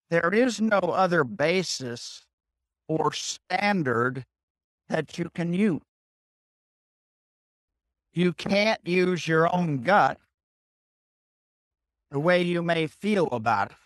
There 0.10 0.34
is 0.34 0.60
no 0.60 0.80
other 0.80 1.24
basis 1.24 2.26
or 2.88 3.14
standard 3.14 4.26
that 4.90 5.18
you 5.18 5.30
can 5.34 5.54
use. 5.54 5.82
You 8.14 8.34
can't 8.34 8.86
use 8.86 9.28
your 9.28 9.54
own 9.54 9.84
gut 9.84 10.20
the 12.12 12.20
way 12.20 12.42
you 12.42 12.62
may 12.62 12.88
feel 12.88 13.28
about 13.28 13.72
it. 13.72 13.78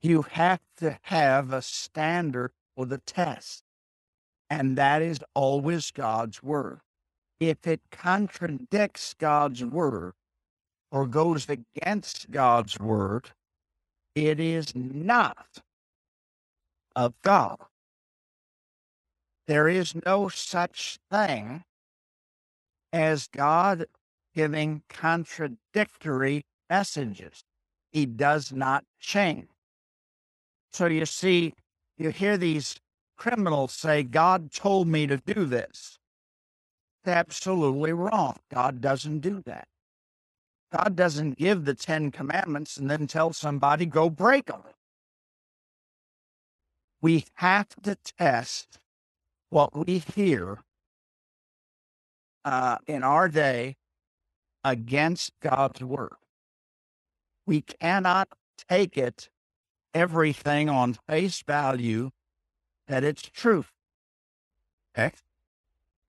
You 0.00 0.22
have 0.22 0.60
to 0.76 0.98
have 1.02 1.52
a 1.52 1.62
standard 1.62 2.52
for 2.76 2.86
the 2.86 2.98
test, 2.98 3.64
and 4.58 4.78
that 4.78 5.02
is 5.02 5.18
always 5.34 5.90
God's 5.90 6.40
word. 6.40 6.78
If 7.40 7.66
it 7.66 7.80
contradicts 7.90 9.12
God's 9.14 9.64
word 9.64 10.12
or 10.92 11.06
goes 11.08 11.48
against 11.48 12.30
God's 12.30 12.78
word, 12.78 13.30
it 14.14 14.38
is 14.38 14.72
not 14.76 15.58
of 16.94 17.14
God. 17.22 17.58
There 19.48 19.68
is 19.68 19.92
no 20.06 20.28
such 20.28 20.98
thing 21.10 21.64
as 22.92 23.26
God 23.26 23.86
giving 24.36 24.82
contradictory 24.88 26.44
messages. 26.70 27.42
He 27.90 28.06
does 28.06 28.52
not 28.52 28.84
change. 29.00 29.48
So 30.72 30.86
you 30.86 31.06
see, 31.06 31.54
you 31.98 32.10
hear 32.10 32.36
these 32.36 32.76
criminals 33.16 33.72
say, 33.72 34.02
God 34.02 34.52
told 34.52 34.88
me 34.88 35.06
to 35.06 35.16
do 35.16 35.44
this. 35.44 35.98
It's 37.02 37.08
absolutely 37.08 37.92
wrong. 37.92 38.38
God 38.52 38.80
doesn't 38.80 39.20
do 39.20 39.42
that. 39.46 39.68
God 40.72 40.96
doesn't 40.96 41.38
give 41.38 41.64
the 41.64 41.74
Ten 41.74 42.10
Commandments 42.10 42.76
and 42.76 42.90
then 42.90 43.06
tell 43.06 43.32
somebody, 43.32 43.86
go 43.86 44.10
break 44.10 44.46
them. 44.46 44.62
We 47.00 47.26
have 47.34 47.68
to 47.82 47.96
test 48.18 48.78
what 49.50 49.86
we 49.86 49.98
hear 49.98 50.58
uh, 52.44 52.78
in 52.86 53.02
our 53.02 53.28
day 53.28 53.76
against 54.64 55.32
God's 55.40 55.82
word. 55.82 56.16
We 57.46 57.60
cannot 57.60 58.28
take 58.68 58.96
it, 58.96 59.28
everything 59.92 60.68
on 60.68 60.96
face 61.08 61.42
value, 61.46 62.10
that 62.88 63.04
it's 63.04 63.22
truth. 63.22 63.72
Okay? 64.96 65.14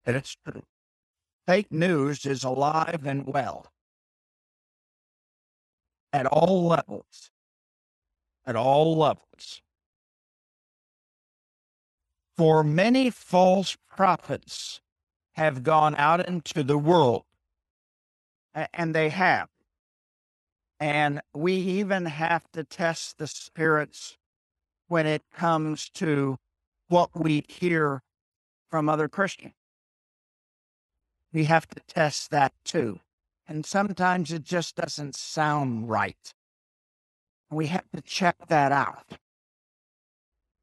That 0.06 0.16
it's 0.16 0.36
true. 0.46 0.64
Fake 1.48 1.72
news 1.72 2.26
is 2.26 2.44
alive 2.44 3.02
and 3.06 3.28
well 3.28 3.72
at 6.16 6.26
all 6.26 6.66
levels. 6.66 7.30
At 8.46 8.56
all 8.56 8.96
levels. 8.96 9.62
For 12.38 12.64
many 12.64 13.10
false 13.10 13.78
prophets 13.90 14.82
have 15.34 15.64
gone 15.64 15.96
out 15.98 16.26
into 16.26 16.64
the 16.64 16.78
world, 16.78 17.24
and 18.74 18.96
they 18.96 19.10
have. 19.10 19.50
And 20.80 21.22
we 21.34 21.54
even 21.54 22.06
have 22.06 22.50
to 22.54 22.64
test 22.64 23.18
the 23.18 23.28
spirits 23.28 24.18
when 24.88 25.06
it 25.06 25.24
comes 25.34 25.90
to 25.96 26.38
what 26.88 27.10
we 27.16 27.44
hear 27.48 28.02
from 28.70 28.90
other 28.90 29.08
Christians. 29.08 29.54
We 31.34 31.46
have 31.46 31.68
to 31.68 31.82
test 31.88 32.32
that 32.32 32.54
too. 32.64 33.00
And 33.48 33.66
sometimes 33.66 34.32
it 34.32 34.44
just 34.44 34.76
doesn't 34.76 35.16
sound 35.16 35.90
right. 35.90 36.34
We 37.52 37.68
have 37.68 37.90
to 37.96 38.02
check 38.02 38.48
that 38.48 38.72
out. 38.72 39.18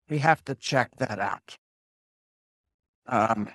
We 0.08 0.18
have 0.18 0.44
to 0.46 0.54
check 0.54 0.96
that 0.96 1.18
out 1.18 1.56
um, 3.06 3.48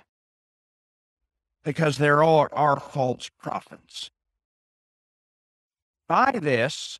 because 1.64 1.98
there 1.98 2.22
are, 2.22 2.48
are 2.52 2.80
false 2.80 3.30
prophets. 3.38 4.10
By 6.08 6.38
this, 6.40 6.98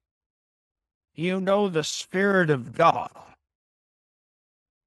you 1.14 1.40
know 1.40 1.68
the 1.68 1.84
Spirit 1.84 2.50
of 2.50 2.74
God. 2.74 3.10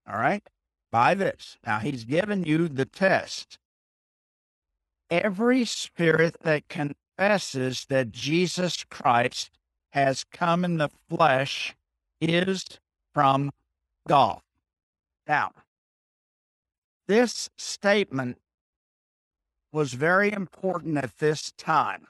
All 0.07 0.17
right? 0.17 0.43
By 0.91 1.13
this. 1.13 1.57
Now, 1.65 1.79
He's 1.79 2.03
given 2.03 2.43
you 2.43 2.67
the 2.67 2.85
test. 2.85 3.57
Every 5.09 5.65
spirit 5.65 6.37
that 6.41 6.67
confesses 6.67 7.85
that 7.89 8.11
Jesus 8.11 8.83
Christ 8.89 9.51
has 9.91 10.23
come 10.23 10.63
in 10.63 10.77
the 10.77 10.89
flesh 11.09 11.75
is 12.19 12.65
from 13.13 13.51
God. 14.07 14.41
Now, 15.27 15.51
this 17.07 17.49
statement 17.57 18.37
was 19.71 19.93
very 19.93 20.31
important 20.31 20.97
at 20.97 21.17
this 21.17 21.51
time 21.57 22.07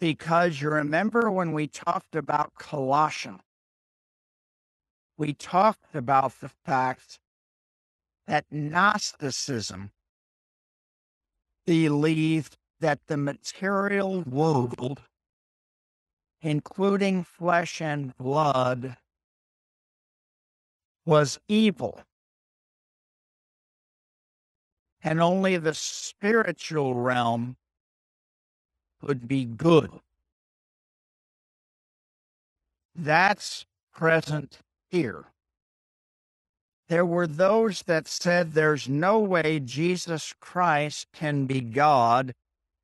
because 0.00 0.60
you 0.60 0.70
remember 0.70 1.30
when 1.30 1.52
we 1.52 1.66
talked 1.66 2.16
about 2.16 2.54
Colossians, 2.58 3.40
we 5.16 5.32
talked 5.34 5.94
about 5.94 6.40
the 6.40 6.48
fact 6.48 7.18
that 8.26 8.44
Gnosticism 8.50 9.90
believed 11.66 12.56
that 12.80 13.00
the 13.06 13.16
material 13.16 14.22
world, 14.22 15.00
including 16.40 17.24
flesh 17.24 17.80
and 17.80 18.16
blood, 18.16 18.96
was 21.04 21.38
evil 21.48 22.00
and 25.02 25.20
only 25.20 25.56
the 25.56 25.74
spiritual 25.74 26.94
realm 26.94 27.56
would 29.00 29.26
be 29.26 29.44
good. 29.44 29.90
That's 32.94 33.66
present 33.92 34.60
here. 34.92 35.24
There 36.88 37.06
were 37.06 37.26
those 37.26 37.82
that 37.86 38.06
said 38.06 38.52
there's 38.52 38.88
no 38.88 39.18
way 39.18 39.58
Jesus 39.58 40.34
Christ 40.38 41.08
can 41.12 41.46
be 41.46 41.60
God 41.62 42.34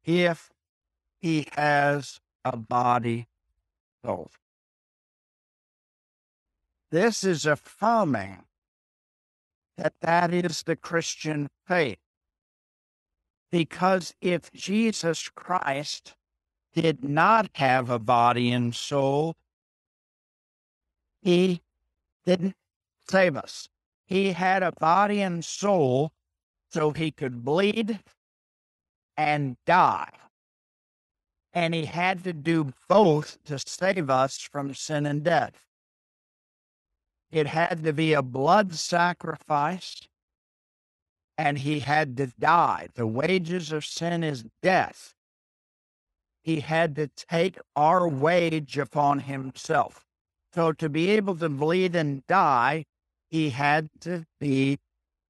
if 0.04 0.50
he 1.20 1.46
has 1.52 2.18
a 2.44 2.56
body 2.56 3.28
soul. 4.02 4.30
This 6.90 7.22
is 7.22 7.44
affirming 7.44 8.44
that 9.76 9.92
that 10.00 10.32
is 10.32 10.62
the 10.62 10.76
Christian 10.76 11.48
faith. 11.66 11.98
Because 13.52 14.14
if 14.22 14.50
Jesus 14.52 15.28
Christ 15.28 16.14
did 16.74 17.04
not 17.04 17.50
have 17.54 17.90
a 17.90 17.98
body 17.98 18.50
and 18.50 18.74
soul, 18.74 19.36
he 21.20 21.60
didn't 22.28 22.56
save 23.08 23.38
us. 23.38 23.70
He 24.04 24.32
had 24.32 24.62
a 24.62 24.72
body 24.72 25.22
and 25.22 25.42
soul 25.42 26.12
so 26.70 26.90
he 26.90 27.10
could 27.10 27.42
bleed 27.42 28.00
and 29.16 29.56
die. 29.64 30.10
And 31.54 31.74
he 31.74 31.86
had 31.86 32.24
to 32.24 32.34
do 32.34 32.74
both 32.86 33.42
to 33.44 33.58
save 33.58 34.10
us 34.10 34.38
from 34.40 34.74
sin 34.74 35.06
and 35.06 35.24
death. 35.24 35.64
It 37.30 37.46
had 37.46 37.82
to 37.84 37.94
be 37.94 38.12
a 38.12 38.20
blood 38.20 38.74
sacrifice, 38.74 39.96
and 41.38 41.58
he 41.58 41.80
had 41.80 42.14
to 42.18 42.26
die. 42.38 42.88
The 42.94 43.06
wages 43.06 43.72
of 43.72 43.86
sin 43.86 44.22
is 44.22 44.44
death. 44.62 45.14
He 46.42 46.60
had 46.60 46.94
to 46.96 47.08
take 47.08 47.58
our 47.74 48.06
wage 48.06 48.76
upon 48.76 49.20
himself. 49.20 50.07
So 50.54 50.72
to 50.72 50.88
be 50.88 51.10
able 51.10 51.36
to 51.36 51.48
bleed 51.48 51.94
and 51.94 52.26
die, 52.26 52.86
he 53.30 53.50
had 53.50 53.88
to 54.00 54.24
be 54.40 54.78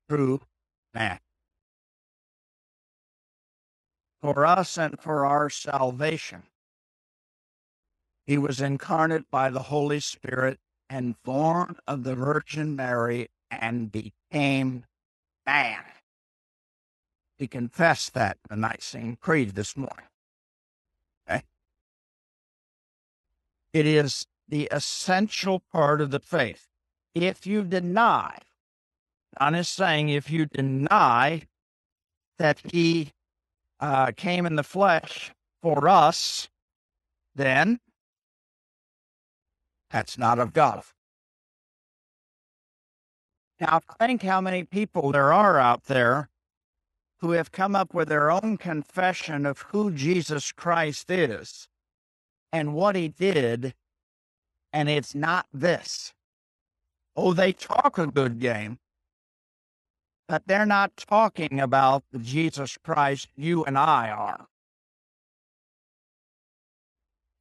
true 0.09 0.41
man. 0.95 1.19
For 4.23 4.47
us 4.47 4.77
and 4.79 4.99
for 5.01 5.27
our 5.27 5.51
salvation. 5.51 6.45
He 8.27 8.39
was 8.39 8.61
incarnate 8.61 9.31
by 9.31 9.51
the 9.51 9.65
Holy 9.65 10.01
Spirit 10.01 10.59
and 10.91 11.21
born 11.23 11.77
of 11.87 12.05
the 12.05 12.15
Virgin 12.15 12.77
Mary 12.77 13.29
and 13.51 13.91
became 13.91 14.85
man. 15.47 15.85
He 17.39 17.47
confessed 17.47 18.15
that 18.15 18.39
in 18.51 18.61
the 18.61 18.69
Nicene 18.69 19.17
Creed 19.17 19.55
this 19.55 19.77
morning. 19.77 20.07
Okay? 21.29 21.43
It 23.73 23.87
is 23.87 24.27
the 24.49 24.69
essential 24.71 25.63
part 25.73 26.01
of 26.01 26.11
the 26.11 26.21
faith. 26.21 26.67
If 27.15 27.47
you 27.47 27.63
deny, 27.63 28.39
John 29.39 29.55
is 29.55 29.69
saying, 29.69 30.09
if 30.09 30.31
you 30.31 30.47
deny 30.47 31.43
that 32.39 32.61
he 32.73 33.13
uh, 33.81 34.13
came 34.17 34.47
in 34.47 34.57
the 34.57 34.63
flesh 34.63 35.33
for 35.63 35.89
us, 35.89 36.49
then 37.35 37.81
that's 39.91 40.19
not 40.19 40.39
of 40.39 40.53
God. 40.53 40.83
Now, 43.61 43.81
think 43.99 44.23
how 44.23 44.41
many 44.41 44.65
people 44.65 45.11
there 45.11 45.33
are 45.33 45.59
out 45.59 45.85
there 45.85 46.29
who 47.21 47.33
have 47.33 47.51
come 47.51 47.75
up 47.75 47.93
with 47.93 48.09
their 48.09 48.31
own 48.31 48.57
confession 48.57 49.45
of 49.45 49.63
who 49.73 49.91
Jesus 49.91 50.53
Christ 50.53 51.11
is 51.11 51.69
and 52.53 52.75
what 52.75 52.95
he 52.95 53.09
did, 53.09 53.75
and 54.73 54.89
it's 54.89 55.15
not 55.15 55.47
this. 55.53 56.13
Oh, 57.17 57.33
they 57.33 57.53
talk 57.53 57.99
a 57.99 58.07
good 58.07 58.39
game, 58.39 58.79
but 60.29 60.43
they're 60.47 60.67
not 60.67 60.97
talking 60.97 61.61
about 61.61 62.05
the 62.13 62.19
Jesus 62.19 62.79
Christ 62.83 63.29
you 63.37 63.65
and 63.65 63.77
I 63.79 64.11
are. 64.11 64.47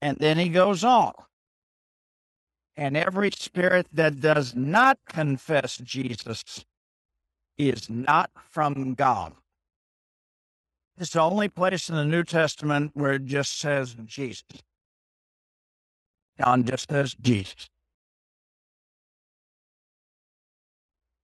And 0.02 0.18
then 0.18 0.38
he 0.38 0.50
goes 0.50 0.84
on 0.84 1.14
and 2.78 2.96
every 2.96 3.32
spirit 3.32 3.88
that 3.92 4.22
does 4.22 4.56
not 4.56 5.00
confess 5.10 5.78
Jesus 5.78 6.64
is 7.58 7.90
not 7.90 8.30
from 8.50 8.94
God. 8.94 9.34
It's 11.00 11.12
the 11.12 11.22
only 11.22 11.50
place 11.50 11.90
in 11.90 11.96
the 11.96 12.06
New 12.06 12.24
Testament 12.24 12.92
where 12.94 13.14
it 13.14 13.26
just 13.26 13.58
says 13.58 13.96
Jesus. 14.06 14.44
John 16.40 16.64
just 16.64 16.90
says 16.90 17.16
Jesus. 17.20 17.70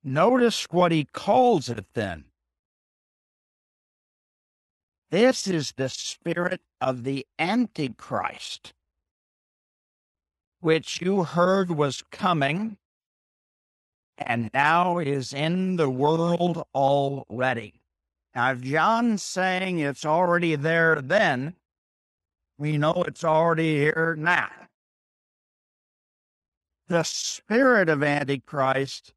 Notice 0.04 0.68
what 0.70 0.92
he 0.92 1.06
calls 1.06 1.70
it 1.70 1.86
then. 1.94 2.26
This 5.12 5.48
is 5.48 5.74
the 5.78 5.90
spirit 5.90 6.62
of 6.82 7.04
the 7.04 7.26
Antichrist 7.38 8.74
which 10.64 11.02
you 11.02 11.24
heard 11.24 11.70
was 11.70 12.02
coming 12.10 12.78
and 14.18 14.50
now 14.54 14.98
is 14.98 15.34
in 15.34 15.76
the 15.76 15.90
world 15.90 16.64
already. 16.74 17.74
Now, 18.34 18.54
if 18.54 18.62
John's 18.62 19.22
saying 19.22 19.80
it's 19.80 20.06
already 20.06 20.56
there 20.56 21.02
then, 21.02 21.56
we 22.58 22.78
know 22.78 23.04
it's 23.06 23.26
already 23.26 23.76
here 23.78 24.16
now. 24.18 24.50
The 26.88 27.04
spirit 27.04 27.90
of 27.90 28.04
Antichrist 28.04 29.14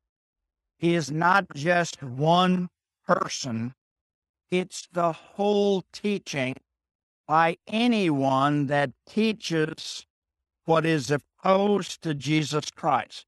is 0.78 1.10
not 1.10 1.46
just 1.54 2.02
one 2.02 2.68
person, 3.06 3.74
it's 4.50 4.86
the 4.92 5.12
whole 5.12 5.82
teaching 5.92 6.54
by 7.26 7.56
anyone 7.66 8.66
that 8.66 8.92
teaches 9.08 10.06
what 10.64 10.86
is 10.86 11.10
opposed 11.10 12.02
to 12.02 12.14
Jesus 12.14 12.70
Christ, 12.70 13.26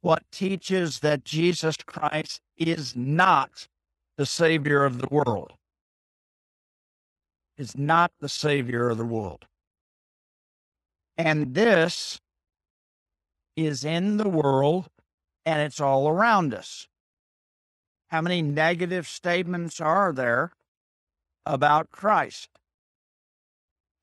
what 0.00 0.22
teaches 0.30 1.00
that 1.00 1.24
Jesus 1.24 1.76
Christ 1.76 2.40
is 2.56 2.94
not 2.94 3.68
the 4.16 4.26
Savior 4.26 4.84
of 4.84 4.98
the 4.98 5.08
world, 5.10 5.52
is 7.56 7.76
not 7.76 8.12
the 8.20 8.28
Savior 8.28 8.90
of 8.90 8.98
the 8.98 9.04
world. 9.04 9.46
And 11.16 11.54
this 11.54 12.20
is 13.56 13.84
in 13.84 14.16
the 14.16 14.28
world 14.28 14.88
and 15.44 15.60
it's 15.60 15.80
all 15.80 16.08
around 16.08 16.54
us. 16.54 16.88
How 18.08 18.20
many 18.20 18.42
negative 18.42 19.06
statements 19.06 19.80
are 19.80 20.12
there 20.12 20.52
about 21.46 21.90
Christ, 21.90 22.48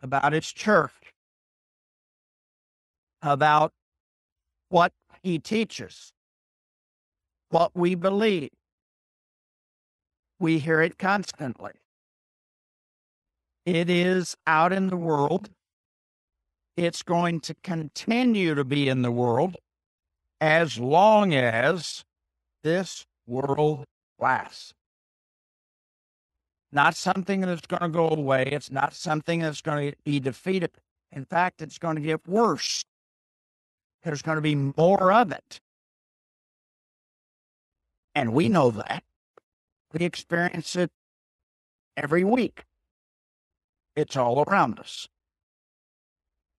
about 0.02 0.34
his 0.34 0.52
church, 0.52 1.14
about 3.22 3.74
what 4.70 4.94
he 5.22 5.40
teaches, 5.40 6.14
what 7.50 7.72
we 7.76 7.96
believe. 7.96 8.50
We 10.40 10.60
hear 10.60 10.82
it 10.82 10.98
constantly. 10.98 11.74
It 13.66 13.90
is 13.90 14.38
out 14.46 14.72
in 14.72 14.88
the 14.88 14.98
world. 14.98 15.50
It's 16.78 17.04
going 17.04 17.42
to 17.42 17.56
continue 17.64 18.56
to 18.56 18.64
be 18.64 18.88
in 18.88 19.02
the 19.02 19.12
world 19.12 19.58
as 20.40 20.80
long 20.80 21.34
as 21.34 22.06
this 22.64 23.06
world 23.26 23.86
lasts. 24.20 24.74
Not 26.72 26.96
something 26.96 27.42
that's 27.42 27.66
going 27.66 27.82
to 27.82 27.90
go 27.90 28.10
away. 28.10 28.44
It's 28.44 28.72
not 28.72 28.94
something 28.94 29.40
that's 29.40 29.62
going 29.62 29.92
to 29.92 29.98
be 30.06 30.20
defeated. 30.20 30.72
In 31.12 31.26
fact, 31.26 31.62
it's 31.62 31.80
going 31.80 31.96
to 31.96 32.02
get 32.02 32.28
worse 32.28 32.86
there's 34.08 34.22
going 34.22 34.38
to 34.38 34.42
be 34.42 34.56
more 34.56 35.12
of 35.12 35.34
it. 35.34 35.60
And 38.16 38.34
we 38.34 38.48
know 38.48 38.72
that. 38.72 39.04
We 39.94 40.06
experience 40.06 40.76
it 40.78 40.92
every 41.98 42.24
week. 42.24 42.64
It's 43.96 44.16
all 44.16 44.44
around 44.48 44.80
us. 44.80 45.10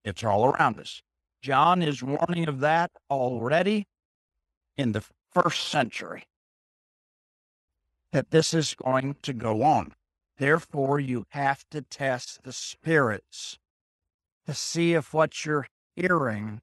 It's 0.08 0.24
all 0.24 0.46
around 0.46 0.80
us. 0.80 1.02
John 1.42 1.82
is 1.82 2.02
warning 2.02 2.48
of 2.48 2.60
that 2.60 2.90
already 3.10 3.86
in 4.76 4.92
the 4.92 5.04
first 5.32 5.68
century 5.68 6.24
that 8.12 8.30
this 8.30 8.54
is 8.54 8.74
going 8.74 9.16
to 9.22 9.32
go 9.32 9.62
on. 9.62 9.94
Therefore, 10.38 10.98
you 10.98 11.26
have 11.30 11.64
to 11.70 11.82
test 11.82 12.42
the 12.42 12.52
spirits 12.52 13.58
to 14.46 14.54
see 14.54 14.94
if 14.94 15.12
what 15.12 15.44
you're 15.44 15.66
hearing 15.94 16.60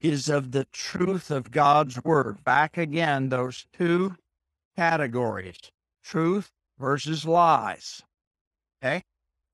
is 0.00 0.28
of 0.28 0.52
the 0.52 0.66
truth 0.66 1.30
of 1.30 1.50
God's 1.50 2.02
word. 2.04 2.44
Back 2.44 2.76
again, 2.76 3.28
those 3.28 3.66
two 3.72 4.16
categories 4.76 5.58
truth 6.04 6.52
versus 6.78 7.24
lies. 7.24 8.02
Okay? 8.80 9.02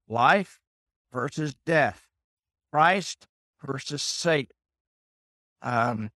Life 0.08 0.60
versus 1.12 1.54
death. 1.64 2.11
Christ 2.72 3.26
versus 3.64 4.02
Satan. 4.02 4.56
Um, 5.60 6.10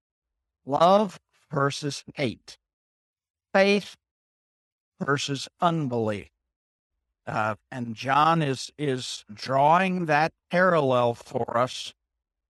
love 0.65 1.19
versus 1.51 2.03
hate. 2.15 2.59
Faith 3.53 3.97
versus 5.01 5.49
unbelief. 5.61 6.29
Uh, 7.27 7.57
and 7.73 7.95
John 7.95 8.41
is 8.41 8.71
is 8.79 9.25
drawing 9.33 10.07
that 10.07 10.33
parallel 10.51 11.15
for 11.15 11.59
us 11.59 11.93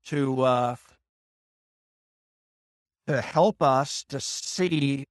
to 0.07 0.43
uh, 0.43 0.77
to 3.07 3.21
help 3.21 3.63
us 3.63 4.05
to 4.09 4.21
see 4.21 5.07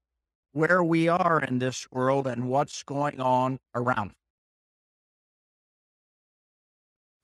where 0.52 0.84
we 0.84 1.08
are 1.08 1.42
in 1.42 1.60
this 1.60 1.88
world 1.92 2.28
and 2.28 2.48
what's 2.48 2.84
going 2.84 3.20
on 3.20 3.60
around. 3.74 4.12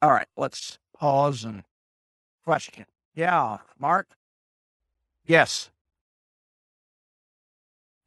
All 0.01 0.11
right, 0.11 0.27
let's 0.35 0.79
pause 1.01 1.43
and 1.43 1.63
question. 2.45 2.85
Yeah, 3.13 3.57
Mark? 3.77 4.07
Yes. 5.25 5.71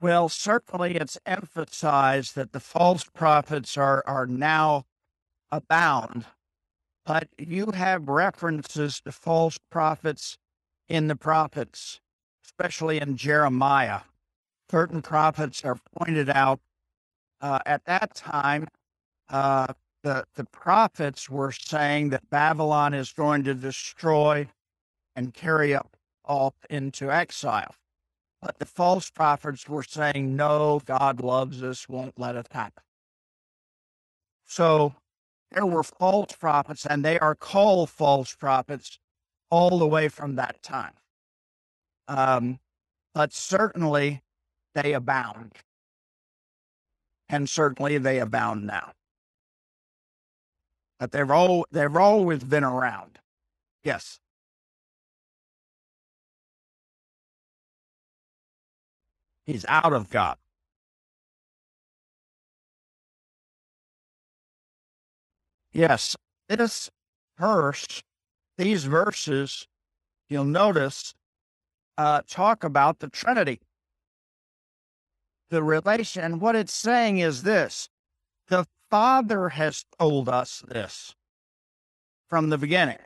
Well, 0.01 0.30
certainly 0.30 0.97
it's 0.97 1.18
emphasized 1.26 2.34
that 2.36 2.53
the 2.53 2.61
false 2.61 3.05
prophets 3.05 3.76
are, 3.76 4.03
are 4.07 4.26
now 4.26 4.84
abound 5.53 6.24
but 7.05 7.28
you 7.38 7.70
have 7.72 8.09
references 8.09 9.01
to 9.01 9.12
false 9.12 9.59
prophets 9.70 10.38
in 10.88 11.09
the 11.09 11.16
prophets, 11.16 12.01
especially 12.45 13.01
in 13.01 13.16
Jeremiah. 13.16 14.01
Certain 14.70 15.03
prophets 15.03 15.64
are 15.64 15.78
pointed 15.97 16.30
out. 16.30 16.61
Uh, 17.40 17.59
at 17.66 17.84
that 17.84 18.14
time, 18.14 18.66
uh, 19.28 19.66
the, 20.05 20.24
the 20.34 20.44
prophets 20.44 21.30
were 21.30 21.50
saying 21.50 22.11
that 22.11 22.28
Babylon 22.28 22.92
is 22.92 23.11
going 23.12 23.42
to 23.44 23.55
destroy 23.55 24.46
and 25.16 25.32
carry 25.32 25.74
up 25.74 25.96
off 26.26 26.55
into 26.68 27.11
exile. 27.11 27.74
But 28.42 28.59
the 28.59 28.66
false 28.66 29.11
prophets 29.11 29.66
were 29.66 29.82
saying, 29.82 30.36
no, 30.36 30.82
God 30.84 31.20
loves 31.20 31.62
us, 31.62 31.88
won't 31.88 32.18
let 32.18 32.36
it 32.36 32.48
happen. 32.50 32.82
So 34.44 34.94
there 35.50 35.64
were 35.64 35.82
false 35.82 36.32
prophets, 36.32 36.84
and 36.84 37.02
they 37.02 37.18
are 37.18 37.34
called 37.34 37.88
false 37.88 38.36
prophets 38.36 38.98
all 39.50 39.78
the 39.78 39.86
way 39.86 40.09
from 40.09 40.36
that 40.36 40.62
time. 40.62 40.92
Um, 42.09 42.59
but 43.14 43.32
certainly 43.32 44.22
they 44.74 44.92
abound. 44.92 45.52
And 47.30 47.48
certainly 47.48 47.96
they 47.96 48.18
abound 48.18 48.66
now. 48.66 48.92
But 50.99 51.12
they've, 51.12 51.30
all, 51.30 51.66
they've 51.70 51.97
always 51.97 52.45
been 52.45 52.64
around. 52.64 53.18
Yes. 53.82 54.18
He's 59.45 59.64
out 59.68 59.92
of 59.92 60.09
God. 60.11 60.36
Yes, 65.72 66.14
this 66.49 66.88
verse, 67.36 68.03
these 68.57 68.84
verses, 68.84 69.66
you'll 70.28 70.45
notice, 70.45 71.14
uh, 71.99 72.22
talk 72.28 72.62
about 72.62 73.01
the 73.01 73.09
Trinity. 73.09 73.61
The 75.51 75.64
relation, 75.64 76.38
what 76.38 76.55
it's 76.55 76.72
saying 76.72 77.18
is 77.18 77.42
this 77.42 77.88
the 78.49 78.66
Father 78.95 79.49
has 79.49 79.84
told 79.99 80.28
us 80.28 80.62
this 80.68 81.16
from 82.28 82.51
the 82.51 82.57
beginning. 82.57 83.01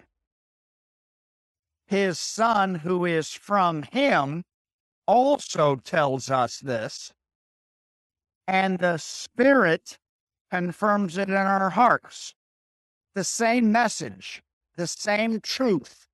His 1.87 2.19
Son, 2.19 2.75
who 2.75 3.07
is 3.07 3.33
from 3.33 3.85
Him, 3.85 4.45
also 5.07 5.77
tells 5.77 6.31
us 6.31 6.59
this, 6.59 7.15
and 8.47 8.79
the 8.79 8.99
Spirit 8.99 9.97
confirms 10.51 11.17
it 11.17 11.31
in 11.31 11.35
our 11.35 11.71
hearts. 11.71 12.35
The 13.15 13.25
same 13.25 13.73
message, 13.73 14.43
the 14.77 14.87
same 14.87 15.41
truth, 15.41 16.07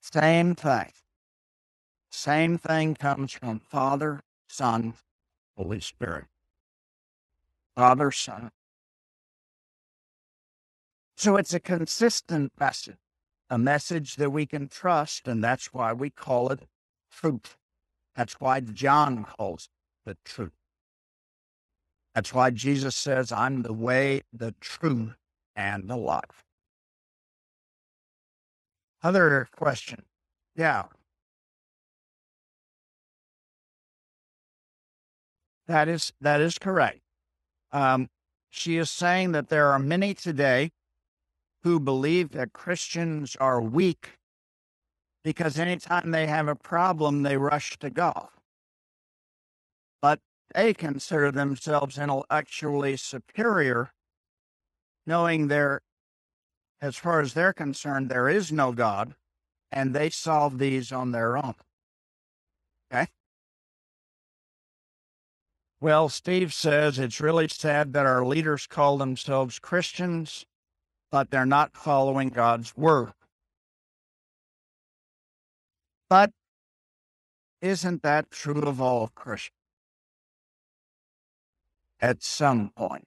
same 0.00 0.54
thing. 0.54 0.92
Same 2.10 2.56
thing 2.56 2.94
comes 2.94 3.32
from 3.32 3.58
Father, 3.58 4.22
Son, 4.48 4.94
Holy 5.54 5.80
Spirit. 5.80 6.24
Father, 7.76 8.10
Son. 8.10 8.50
So 11.16 11.36
it's 11.36 11.54
a 11.54 11.60
consistent 11.60 12.52
message 12.58 12.96
a 13.50 13.58
message 13.58 14.16
that 14.16 14.30
we 14.30 14.46
can 14.46 14.66
trust, 14.68 15.28
and 15.28 15.42
that's 15.42 15.72
why 15.72 15.92
we 15.92 16.10
call 16.10 16.50
it 16.50 16.60
truth. 17.12 17.56
That's 18.16 18.40
why 18.40 18.60
John 18.60 19.24
calls 19.24 19.68
it 20.06 20.10
the 20.10 20.16
truth. 20.24 20.52
That's 22.14 22.34
why 22.34 22.50
Jesus 22.50 22.96
says, 22.96 23.30
I'm 23.30 23.62
the 23.62 23.72
way, 23.72 24.22
the 24.32 24.54
truth, 24.60 25.14
and 25.54 25.88
the 25.88 25.96
life. 25.96 26.44
Other 29.04 29.48
question. 29.54 30.04
Yeah. 30.56 30.84
That 35.68 35.88
is 35.88 36.12
that 36.20 36.40
is 36.40 36.58
correct. 36.58 37.03
Um, 37.74 38.08
she 38.50 38.76
is 38.76 38.88
saying 38.88 39.32
that 39.32 39.48
there 39.48 39.72
are 39.72 39.80
many 39.80 40.14
today 40.14 40.70
who 41.64 41.80
believe 41.80 42.30
that 42.30 42.52
Christians 42.52 43.36
are 43.40 43.60
weak 43.60 44.12
because 45.24 45.58
anytime 45.58 46.12
they 46.12 46.28
have 46.28 46.46
a 46.46 46.54
problem, 46.54 47.22
they 47.22 47.36
rush 47.36 47.76
to 47.78 47.90
God. 47.90 48.28
But 50.00 50.20
they 50.54 50.72
consider 50.72 51.32
themselves 51.32 51.98
intellectually 51.98 52.96
superior, 52.96 53.90
knowing 55.04 55.48
there, 55.48 55.80
as 56.80 56.96
far 56.96 57.20
as 57.20 57.34
they're 57.34 57.54
concerned, 57.54 58.08
there 58.08 58.28
is 58.28 58.52
no 58.52 58.70
God, 58.72 59.16
and 59.72 59.94
they 59.94 60.10
solve 60.10 60.58
these 60.58 60.92
on 60.92 61.10
their 61.10 61.36
own. 61.36 61.54
Well, 65.80 66.08
Steve 66.08 66.54
says 66.54 66.98
it's 66.98 67.20
really 67.20 67.48
sad 67.48 67.92
that 67.92 68.06
our 68.06 68.24
leaders 68.24 68.66
call 68.66 68.96
themselves 68.98 69.58
Christians 69.58 70.46
but 71.14 71.30
they're 71.30 71.46
not 71.46 71.76
following 71.76 72.28
God's 72.28 72.76
word. 72.76 73.12
But 76.10 76.32
isn't 77.62 78.02
that 78.02 78.32
true 78.32 78.62
of 78.62 78.80
all 78.80 79.12
Christians? 79.14 79.54
At 82.00 82.24
some 82.24 82.70
point. 82.70 83.06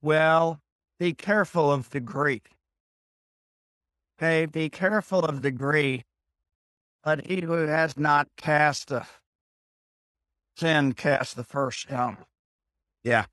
Well, 0.00 0.62
be 0.98 1.12
careful 1.12 1.70
of 1.70 1.90
the 1.90 2.00
Greek. 2.00 2.52
Okay, 4.18 4.46
be 4.46 4.70
careful 4.70 5.20
of 5.26 5.42
the 5.42 5.50
Greek. 5.50 6.06
But 7.04 7.26
he 7.26 7.42
who 7.42 7.52
has 7.66 7.98
not 7.98 8.28
cast 8.38 8.90
a 8.90 9.06
sin 10.58 10.92
cast 10.92 11.36
the 11.36 11.44
first 11.44 11.80
stone. 11.80 12.18
Yeah. 13.04 13.26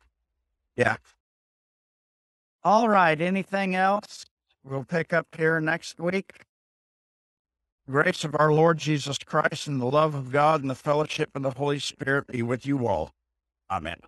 Yeah. 0.75 0.97
All 2.63 2.87
right. 2.87 3.19
Anything 3.19 3.75
else? 3.75 4.25
We'll 4.63 4.83
pick 4.83 5.13
up 5.13 5.27
here 5.37 5.59
next 5.59 5.99
week. 5.99 6.45
Grace 7.89 8.23
of 8.23 8.35
our 8.39 8.51
Lord 8.51 8.79
Jesus 8.79 9.17
Christ 9.19 9.67
and 9.67 9.79
the 9.79 9.85
love 9.85 10.15
of 10.15 10.31
God 10.31 10.61
and 10.61 10.69
the 10.69 10.75
fellowship 10.75 11.29
of 11.35 11.43
the 11.43 11.51
Holy 11.51 11.77
Spirit 11.77 12.27
be 12.27 12.41
with 12.41 12.65
you 12.65 12.87
all. 12.87 13.11
Amen. 13.69 13.99